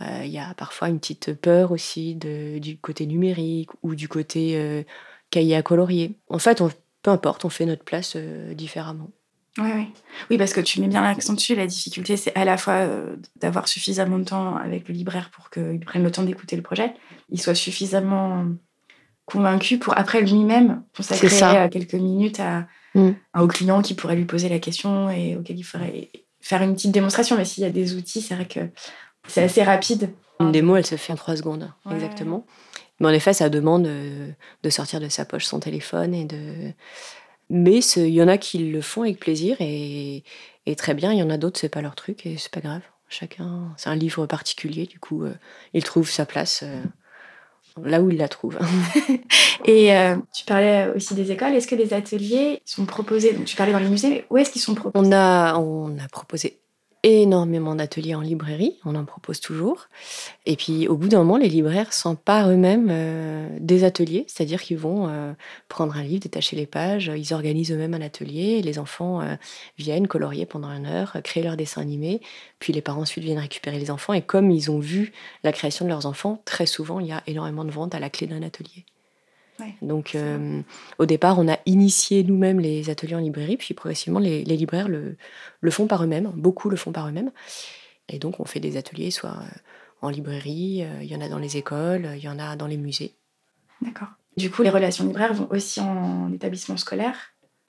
il 0.01 0.31
y 0.31 0.39
a 0.39 0.53
parfois 0.55 0.89
une 0.89 0.99
petite 0.99 1.33
peur 1.35 1.73
aussi 1.73 2.15
du 2.17 2.79
côté 2.79 3.07
numérique 3.07 3.71
ou 3.83 3.95
du 3.95 4.09
côté 4.09 4.85
cahier 5.31 5.57
à 5.57 5.63
colorier. 5.63 6.17
En 6.29 6.39
fait, 6.39 6.61
on, 6.61 6.71
peu 7.07 7.13
importe, 7.13 7.45
on 7.45 7.51
fait 7.51 7.67
notre 7.67 7.85
place 7.85 8.15
euh, 8.17 8.53
différemment. 8.55 9.11
Ouais, 9.59 9.73
ouais. 9.73 9.87
Oui, 10.29 10.39
parce 10.39 10.53
que 10.53 10.61
tu 10.61 10.81
mets 10.81 10.89
bien 10.89 11.03
l'accent 11.03 11.35
dessus. 11.35 11.55
La 11.55 11.69
difficulté, 11.69 12.17
c'est 12.17 12.35
à 12.35 12.45
la 12.45 12.57
fois 12.57 12.75
euh, 12.75 13.15
d'avoir 13.37 13.69
suffisamment 13.69 14.19
de 14.19 14.25
temps 14.25 14.57
avec 14.57 14.89
le 14.89 14.95
libraire 14.95 15.31
pour 15.31 15.49
qu'il 15.49 15.79
prenne 15.81 16.03
le 16.03 16.11
temps 16.11 16.25
d'écouter 16.25 16.57
le 16.57 16.63
projet, 16.63 16.93
il 17.31 17.41
soit 17.41 17.55
suffisamment 17.55 18.45
convaincu 19.25 19.79
pour 19.79 19.97
après 19.97 20.21
lui-même 20.21 20.83
consacrer 20.97 21.29
euh, 21.43 21.69
quelques 21.69 21.95
minutes 21.95 22.41
à, 22.41 22.67
mm. 22.97 23.13
au 23.39 23.47
client 23.47 23.83
qui 23.83 23.95
pourrait 23.95 24.17
lui 24.17 24.25
poser 24.25 24.49
la 24.49 24.59
question 24.59 25.09
et 25.09 25.37
auquel 25.37 25.59
il 25.59 25.63
faudrait 25.65 26.11
faire 26.41 26.63
une 26.63 26.75
petite 26.75 26.93
démonstration. 26.93 27.37
Mais 27.37 27.45
s'il 27.45 27.63
y 27.63 27.67
a 27.67 27.71
des 27.71 27.95
outils, 27.95 28.21
c'est 28.21 28.35
vrai 28.35 28.47
que 28.47 28.69
c'est 29.29 29.43
assez 29.43 29.63
rapide. 29.63 30.11
Une 30.41 30.53
démo, 30.53 30.77
elle 30.77 30.87
se 30.87 30.97
fait 30.97 31.13
en 31.13 31.17
trois 31.17 31.37
secondes, 31.37 31.71
exactement. 31.91 32.45
Mais 33.01 33.09
en 33.09 33.13
effet, 33.13 33.33
ça 33.33 33.49
demande 33.49 33.87
euh, 33.87 34.31
de 34.63 34.71
sortir 34.71 35.01
de 35.01 35.09
sa 35.09 35.25
poche 35.25 35.45
son 35.45 35.61
téléphone 35.61 36.15
et 36.15 36.25
de. 36.25 36.73
Mais 37.49 37.79
il 37.79 38.09
y 38.09 38.23
en 38.23 38.29
a 38.29 38.39
qui 38.39 38.59
le 38.59 38.81
font 38.81 39.03
avec 39.03 39.21
plaisir 39.21 39.57
et, 39.61 40.25
très 40.77 40.95
bien. 40.95 41.13
Il 41.13 41.19
y 41.19 41.23
en 41.23 41.31
a 41.31 41.37
d'autres, 41.37 41.61
c'est 41.61 41.69
pas 41.69 41.83
leur 41.83 41.95
truc 41.95 42.27
et 42.27 42.37
c'est 42.39 42.51
pas 42.51 42.61
grave. 42.61 42.81
Chacun, 43.09 43.73
c'est 43.77 43.89
un 43.89 43.95
livre 43.95 44.27
particulier, 44.27 44.87
du 44.87 44.99
coup, 44.99 45.23
euh, 45.23 45.35
il 45.75 45.85
trouve 45.85 46.11
sa 46.11 46.27
place 46.27 46.65
euh, 46.65 46.83
là 47.85 48.03
où 48.03 48.11
il 48.11 48.17
la 48.17 48.29
trouve. 48.29 48.59
et 49.65 49.93
tu 50.35 50.45
parlais 50.45 50.89
aussi 50.97 51.15
des 51.15 51.31
écoles. 51.31 51.55
Est-ce 51.55 51.69
que 51.69 51.77
les 51.77 51.95
ateliers 51.95 52.63
sont 52.65 52.85
proposés? 52.85 53.33
Donc, 53.33 53.45
tu 53.45 53.55
parlais 53.55 53.73
dans 53.73 53.79
les 53.79 53.89
musées, 53.89 54.11
mais 54.11 54.27
où 54.29 54.39
est-ce 54.39 54.51
qu'ils 54.51 54.63
sont 54.63 54.75
proposés? 54.75 55.07
On 55.07 55.13
a, 55.13 55.57
on 55.57 55.97
a 55.99 56.09
proposé 56.09 56.59
énormément 57.07 57.77
d'ateliers 57.77 58.17
en 58.17 58.21
librairie, 58.21 58.79
on 58.85 58.97
en 58.97 59.05
propose 59.05 59.39
toujours. 59.39 59.87
Et 60.45 60.57
puis 60.57 60.89
au 60.89 60.97
bout 60.97 61.07
d'un 61.07 61.19
moment, 61.19 61.37
les 61.37 61.49
libraires 61.49 61.93
s'emparent 61.93 62.51
eux-mêmes 62.51 62.89
euh, 62.91 63.49
des 63.61 63.85
ateliers, 63.85 64.25
c'est-à-dire 64.27 64.61
qu'ils 64.61 64.77
vont 64.77 65.09
euh, 65.09 65.33
prendre 65.69 65.97
un 65.97 66.03
livre, 66.03 66.23
détacher 66.23 66.57
les 66.57 66.67
pages, 66.67 67.13
ils 67.17 67.33
organisent 67.33 67.71
eux-mêmes 67.71 67.95
un 67.95 68.01
atelier, 68.01 68.61
les 68.61 68.81
enfants 68.81 69.21
euh, 69.21 69.37
viennent 69.79 70.09
colorier 70.09 70.47
pendant 70.47 70.69
une 70.69 70.87
heure, 70.87 71.17
créer 71.23 71.45
leur 71.45 71.57
dessin 71.57 71.81
animé, 71.81 72.21
puis 72.59 72.73
les 72.73 72.83
parents 72.83 73.03
ensuite 73.03 73.23
viennent 73.23 73.39
récupérer 73.39 73.79
les 73.79 73.93
enfants. 73.93 74.13
Et 74.13 74.23
comme 74.23 74.51
ils 74.51 74.73
ont 74.73 74.81
vu 74.81 75.13
la 75.45 75.53
création 75.53 75.85
de 75.85 75.91
leurs 75.91 76.07
enfants, 76.07 76.43
très 76.45 76.67
souvent, 76.67 76.99
il 76.99 77.07
y 77.07 77.13
a 77.13 77.23
énormément 77.29 77.65
de 77.65 77.71
ventes 77.71 77.95
à 77.95 78.01
la 78.01 78.11
clé 78.11 78.27
d'un 78.27 78.43
atelier. 78.43 78.85
Donc, 79.83 80.15
euh, 80.15 80.61
au 80.99 81.07
départ, 81.07 81.39
on 81.39 81.49
a 81.49 81.59
initié 81.67 82.25
nous-mêmes 82.25 82.61
les 82.61 82.91
ateliers 82.91 83.15
en 83.15 83.21
librairie, 83.21 83.57
puis 83.57 83.75
progressivement, 83.75 84.19
les, 84.19 84.45
libraires 84.45 84.89
le, 84.89 85.17
font 85.71 85.87
par 85.87 86.03
eux-mêmes, 86.03 86.31
beaucoup 86.35 86.69
le 86.69 86.77
font 86.77 86.93
par 86.93 87.09
eux-mêmes. 87.09 87.31
Et 88.09 88.19
donc, 88.19 88.41
on 88.41 88.45
fait 88.45 88.61
des 88.61 88.77
ateliers 88.77 89.11
soit 89.11 89.31
euh, 89.31 89.59
en 90.03 90.11
librairie, 90.11 90.85
euh, 90.85 91.03
il 91.03 91.09
y 91.09 91.17
en 91.17 91.21
a 91.21 91.29
dans 91.29 91.39
les 91.39 91.57
écoles, 91.57 92.09
il 92.17 92.23
y 92.23 92.29
en 92.29 92.39
a 92.39 92.57
dans 92.57 92.67
les 92.67 92.77
musées. 92.77 93.15
D'accord. 93.81 94.09
Du 94.37 94.51
coup, 94.51 94.63
les 94.63 94.71
relations 94.71 95.07
libraires 95.07 95.35
vont 95.35 95.49
aussi 95.51 95.81
en 95.81 96.33
établissement 96.33 96.77
scolaire? 96.77 97.17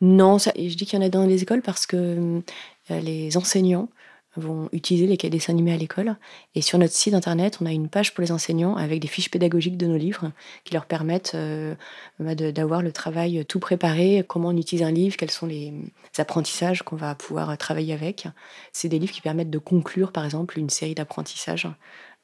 Non, 0.01 0.37
ça, 0.37 0.51
je 0.55 0.75
dis 0.75 0.85
qu'il 0.85 0.99
y 0.99 1.01
en 1.01 1.05
a 1.05 1.09
dans 1.09 1.25
les 1.25 1.41
écoles 1.41 1.61
parce 1.61 1.87
que 1.87 2.41
les 2.89 3.37
enseignants 3.37 3.89
vont 4.37 4.69
utiliser 4.71 5.07
les 5.07 5.17
dessins 5.17 5.53
animés 5.53 5.73
à 5.73 5.77
l'école. 5.77 6.15
Et 6.55 6.61
sur 6.61 6.77
notre 6.77 6.93
site 6.93 7.13
internet, 7.13 7.57
on 7.61 7.65
a 7.65 7.71
une 7.71 7.89
page 7.89 8.13
pour 8.13 8.21
les 8.21 8.31
enseignants 8.31 8.75
avec 8.75 8.99
des 8.99 9.07
fiches 9.07 9.29
pédagogiques 9.29 9.77
de 9.77 9.87
nos 9.87 9.97
livres 9.97 10.31
qui 10.63 10.73
leur 10.73 10.85
permettent 10.85 11.33
euh, 11.35 11.75
bah, 12.19 12.35
d'avoir 12.35 12.81
le 12.81 12.91
travail 12.91 13.45
tout 13.45 13.59
préparé, 13.59 14.23
comment 14.27 14.49
on 14.49 14.57
utilise 14.57 14.83
un 14.83 14.91
livre, 14.91 15.17
quels 15.17 15.31
sont 15.31 15.47
les 15.47 15.73
apprentissages 16.17 16.83
qu'on 16.83 16.95
va 16.95 17.15
pouvoir 17.15 17.57
travailler 17.57 17.93
avec. 17.93 18.27
C'est 18.71 18.89
des 18.89 18.99
livres 18.99 19.13
qui 19.13 19.21
permettent 19.21 19.49
de 19.49 19.57
conclure, 19.57 20.11
par 20.11 20.25
exemple, 20.25 20.59
une 20.59 20.69
série 20.69 20.95
d'apprentissages, 20.95 21.67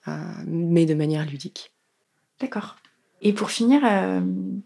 euh, 0.08 0.12
mais 0.45 0.86
de 0.86 0.93
manière 0.93 1.26
ludique. 1.26 1.71
D'accord. 2.39 2.78
Et 3.21 3.32
pour 3.32 3.52
finir, 3.52 3.82
euh, 3.86 4.21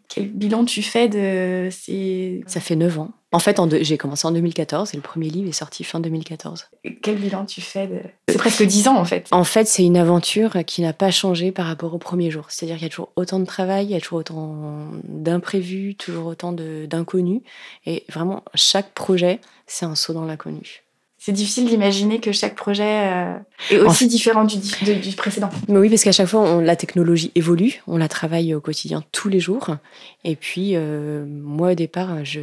quel 0.10 0.30
bilan 0.30 0.66
tu 0.66 0.82
fais 0.82 1.08
de 1.08 1.70
ces... 1.72 2.44
Ça 2.48 2.60
fait 2.60 2.76
9 2.76 3.00
ans. 3.00 3.12
En 3.34 3.40
fait, 3.40 3.60
j'ai 3.82 3.98
commencé 3.98 4.26
en 4.26 4.32
2014 4.32 4.94
et 4.94 4.98
le 4.98 5.04
premier 5.04 5.30
livre 5.30 5.50
est 5.50 5.54
sorti 5.54 5.84
fin 5.84 6.00
2014. 6.00 6.70
quel 7.02 7.18
bilan 7.18 7.46
tu 7.46 7.60
fais 7.60 7.88
de... 7.88 8.00
C'est 8.30 8.38
presque 8.38 8.64
10 8.64 8.88
ans 8.88 8.98
en 8.98 9.04
fait. 9.04 9.28
En 9.32 9.44
fait, 9.44 9.68
c'est 9.68 9.84
une 9.84 9.98
aventure 9.98 10.64
qui 10.66 10.82
n'a 10.82 10.94
pas 10.94 11.12
changé 11.12 11.52
par 11.52 11.66
rapport 11.66 11.94
au 11.94 11.98
premier 11.98 12.32
jour. 12.32 12.46
C'est-à-dire 12.48 12.78
qu'il 12.78 12.84
y 12.84 12.88
a 12.88 12.90
toujours 12.90 13.12
autant 13.18 13.40
de 13.40 13.46
travail, 13.46 13.86
il 13.88 13.92
y 13.92 13.96
a 13.96 14.00
toujours 14.00 14.20
autant 14.20 14.88
d'imprévus, 15.04 15.96
toujours 15.96 16.28
autant 16.28 16.54
d'inconnus. 16.54 17.42
Et 17.86 18.06
vraiment, 18.10 18.44
chaque 18.56 18.94
projet, 18.94 19.42
c'est 19.66 19.86
un 19.86 19.96
saut 19.96 20.14
dans 20.14 20.26
l'inconnu 20.26 20.87
c'est 21.28 21.34
difficile 21.34 21.68
d'imaginer 21.68 22.22
que 22.22 22.32
chaque 22.32 22.56
projet 22.56 23.12
euh, 23.12 23.38
est 23.70 23.80
aussi 23.80 24.08
différent 24.08 24.46
du, 24.46 24.56
du, 25.02 25.12
précédent. 25.18 25.50
Mais 25.68 25.78
oui, 25.78 25.90
parce 25.90 26.06
qu'à 26.06 26.14
chaque 26.14 26.30
fois, 26.30 26.62
la 26.62 26.78
technologie 26.78 27.34
évolue, 27.36 27.84
on 27.86 27.98
la 27.98 28.08
travaille 28.08 28.54
au 28.56 28.62
quotidien 28.62 29.04
tous 29.12 29.28
les 29.28 29.42
jours. 29.42 29.76
Et 30.24 30.38
puis, 30.38 30.78
euh, 30.78 31.26
moi, 31.28 31.72
au 31.72 31.76
départ, 31.76 32.24
je, 32.24 32.40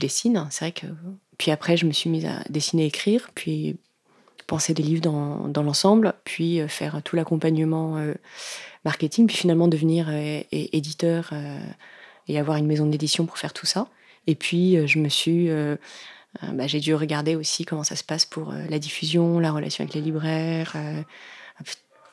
dessine, 0.00 0.46
c'est 0.48 0.64
vrai 0.64 0.72
que. 0.72 0.86
Puis 1.36 1.50
après, 1.50 1.76
je 1.76 1.84
me 1.84 1.92
suis 1.92 2.08
mise 2.08 2.24
à 2.24 2.42
dessiner, 2.48 2.86
écrire, 2.86 3.28
puis 3.34 3.76
penser 4.46 4.72
des 4.72 4.82
livres 4.82 5.02
dans, 5.02 5.46
dans 5.46 5.62
l'ensemble, 5.62 6.14
puis 6.24 6.62
euh, 6.62 6.66
faire 6.66 7.02
tout 7.04 7.16
l'accompagnement 7.16 8.02
marketing, 8.86 9.26
puis 9.26 9.36
finalement 9.36 9.68
devenir 9.68 10.08
éditeur 10.50 11.34
et 12.26 12.38
avoir 12.38 12.56
une 12.56 12.66
maison 12.66 12.86
d'édition 12.86 13.26
pour 13.26 13.36
faire 13.36 13.52
tout 13.52 13.66
ça. 13.66 13.86
Et 14.26 14.34
puis, 14.34 14.78
je 14.88 14.98
me 14.98 15.10
suis 15.10 15.50
bah, 16.42 16.66
j'ai 16.66 16.80
dû 16.80 16.94
regarder 16.94 17.36
aussi 17.36 17.64
comment 17.64 17.84
ça 17.84 17.96
se 17.96 18.04
passe 18.04 18.24
pour 18.24 18.50
euh, 18.50 18.64
la 18.68 18.78
diffusion, 18.78 19.38
la 19.38 19.52
relation 19.52 19.82
avec 19.84 19.94
les 19.94 20.00
libraires. 20.00 20.72
Euh, 20.76 21.02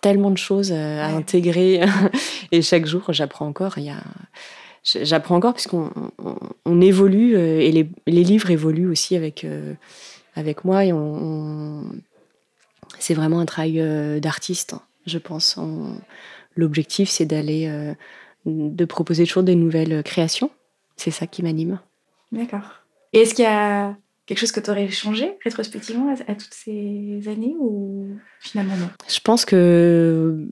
tellement 0.01 0.31
de 0.31 0.37
choses 0.37 0.71
à 0.71 1.07
intégrer. 1.07 1.81
et 2.51 2.61
chaque 2.61 2.87
jour, 2.87 3.03
j'apprends 3.09 3.47
encore. 3.47 3.77
Il 3.77 3.83
y 3.83 3.89
a... 3.89 4.01
J'apprends 4.83 5.35
encore 5.35 5.53
puisqu'on 5.53 5.91
on, 6.65 6.81
évolue 6.81 7.37
et 7.37 7.71
les, 7.71 7.87
les, 8.07 8.23
livres 8.23 8.49
évoluent 8.49 8.89
aussi 8.89 9.15
avec, 9.15 9.45
avec 10.35 10.65
moi. 10.65 10.85
Et 10.85 10.91
on, 10.91 11.83
c'est 12.97 13.13
vraiment 13.13 13.39
un 13.39 13.45
travail 13.45 13.79
d'artiste, 14.19 14.73
je 15.05 15.19
pense. 15.19 15.59
L'objectif, 16.55 17.11
c'est 17.11 17.27
d'aller, 17.27 17.71
de 18.47 18.85
proposer 18.85 19.27
toujours 19.27 19.43
des 19.43 19.53
nouvelles 19.53 20.01
créations. 20.01 20.49
C'est 20.97 21.11
ça 21.11 21.27
qui 21.27 21.43
m'anime. 21.43 21.79
D'accord. 22.31 22.81
Et 23.13 23.19
est-ce 23.19 23.35
qu'il 23.35 23.45
y 23.45 23.47
a 23.47 23.95
quelque 24.31 24.39
chose 24.39 24.53
que 24.53 24.61
tu 24.61 24.71
aurais 24.71 24.89
changé 24.89 25.33
rétrospectivement 25.43 26.15
à, 26.25 26.35
toutes 26.35 26.53
ces 26.53 27.21
années 27.27 27.53
ou 27.59 28.15
finalement 28.39 28.77
non? 28.77 28.87
Je 29.09 29.19
pense 29.19 29.43
que 29.43 30.47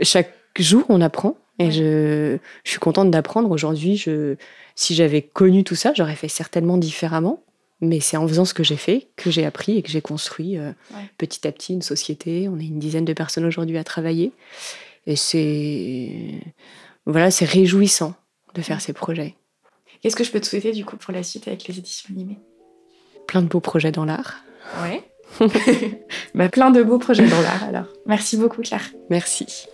chaque 0.00 0.32
jour 0.58 0.86
on 0.88 1.02
apprend 1.02 1.36
et 1.58 1.70
je, 1.70 2.38
je, 2.64 2.70
suis 2.70 2.78
contente 2.78 3.10
d'apprendre. 3.10 3.50
Aujourd'hui, 3.50 3.98
je, 3.98 4.36
si 4.76 4.94
j'avais 4.94 5.20
connu 5.20 5.62
tout 5.62 5.74
ça, 5.74 5.92
j'aurais 5.94 6.16
fait 6.16 6.28
certainement 6.28 6.78
différemment. 6.78 7.42
Mais 7.82 8.00
c'est 8.00 8.16
en 8.16 8.26
faisant 8.26 8.46
ce 8.46 8.54
que 8.54 8.64
j'ai 8.64 8.78
fait 8.78 9.08
que 9.16 9.30
j'ai 9.30 9.44
appris 9.44 9.76
et 9.76 9.82
que 9.82 9.90
j'ai 9.90 10.00
construit 10.00 10.56
euh, 10.56 10.72
petit 11.18 11.46
à 11.46 11.52
petit 11.52 11.74
une 11.74 11.82
société. 11.82 12.48
On 12.48 12.58
est 12.58 12.64
une 12.64 12.78
dizaine 12.78 13.04
de 13.04 13.12
personnes 13.12 13.44
aujourd'hui 13.44 13.76
à 13.76 13.84
travailler. 13.84 14.32
Et 15.06 15.16
c'est 15.16 16.40
voilà, 17.04 17.30
c'est 17.30 17.44
réjouissant 17.44 18.14
de 18.54 18.62
faire 18.62 18.80
ces 18.80 18.94
projets. 18.94 19.34
Qu'est-ce 20.00 20.16
que 20.16 20.24
je 20.24 20.30
peux 20.30 20.40
te 20.40 20.46
souhaiter 20.46 20.72
du 20.72 20.86
coup 20.86 20.96
pour 20.96 21.12
la 21.12 21.22
suite 21.22 21.46
avec 21.46 21.68
les 21.68 21.78
éditions 21.78 22.08
animées? 22.14 22.38
Plein 23.26 23.42
de 23.42 23.48
beaux 23.48 23.60
projets 23.60 23.92
dans 23.92 24.04
l'art. 24.04 24.44
Ouais. 24.82 25.02
bah, 26.34 26.48
plein 26.48 26.70
de 26.70 26.82
beaux 26.82 26.98
projets 26.98 27.26
dans 27.26 27.40
l'art 27.40 27.64
alors. 27.68 27.86
Merci 28.06 28.36
beaucoup 28.36 28.62
Claire. 28.62 28.90
Merci. 29.10 29.66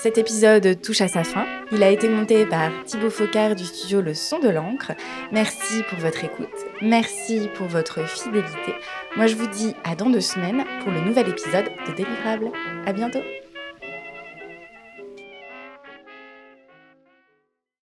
Cet 0.00 0.16
épisode 0.16 0.80
touche 0.80 1.00
à 1.00 1.08
sa 1.08 1.24
fin. 1.24 1.44
Il 1.72 1.82
a 1.82 1.90
été 1.90 2.08
monté 2.08 2.46
par 2.46 2.70
Thibaut 2.84 3.10
Focard 3.10 3.56
du 3.56 3.64
studio 3.64 4.00
Le 4.00 4.14
Son 4.14 4.38
de 4.38 4.48
l'encre. 4.48 4.92
Merci 5.32 5.82
pour 5.90 5.98
votre 5.98 6.22
écoute. 6.22 6.46
Merci 6.82 7.48
pour 7.56 7.66
votre 7.66 8.06
fidélité. 8.08 8.74
Moi, 9.16 9.26
je 9.26 9.34
vous 9.34 9.48
dis 9.48 9.74
à 9.82 9.96
dans 9.96 10.08
deux 10.08 10.20
semaines 10.20 10.64
pour 10.84 10.92
le 10.92 11.00
nouvel 11.00 11.28
épisode 11.28 11.70
de 11.88 11.92
Délivrable. 11.96 12.52
À 12.86 12.92
bientôt! 12.92 13.22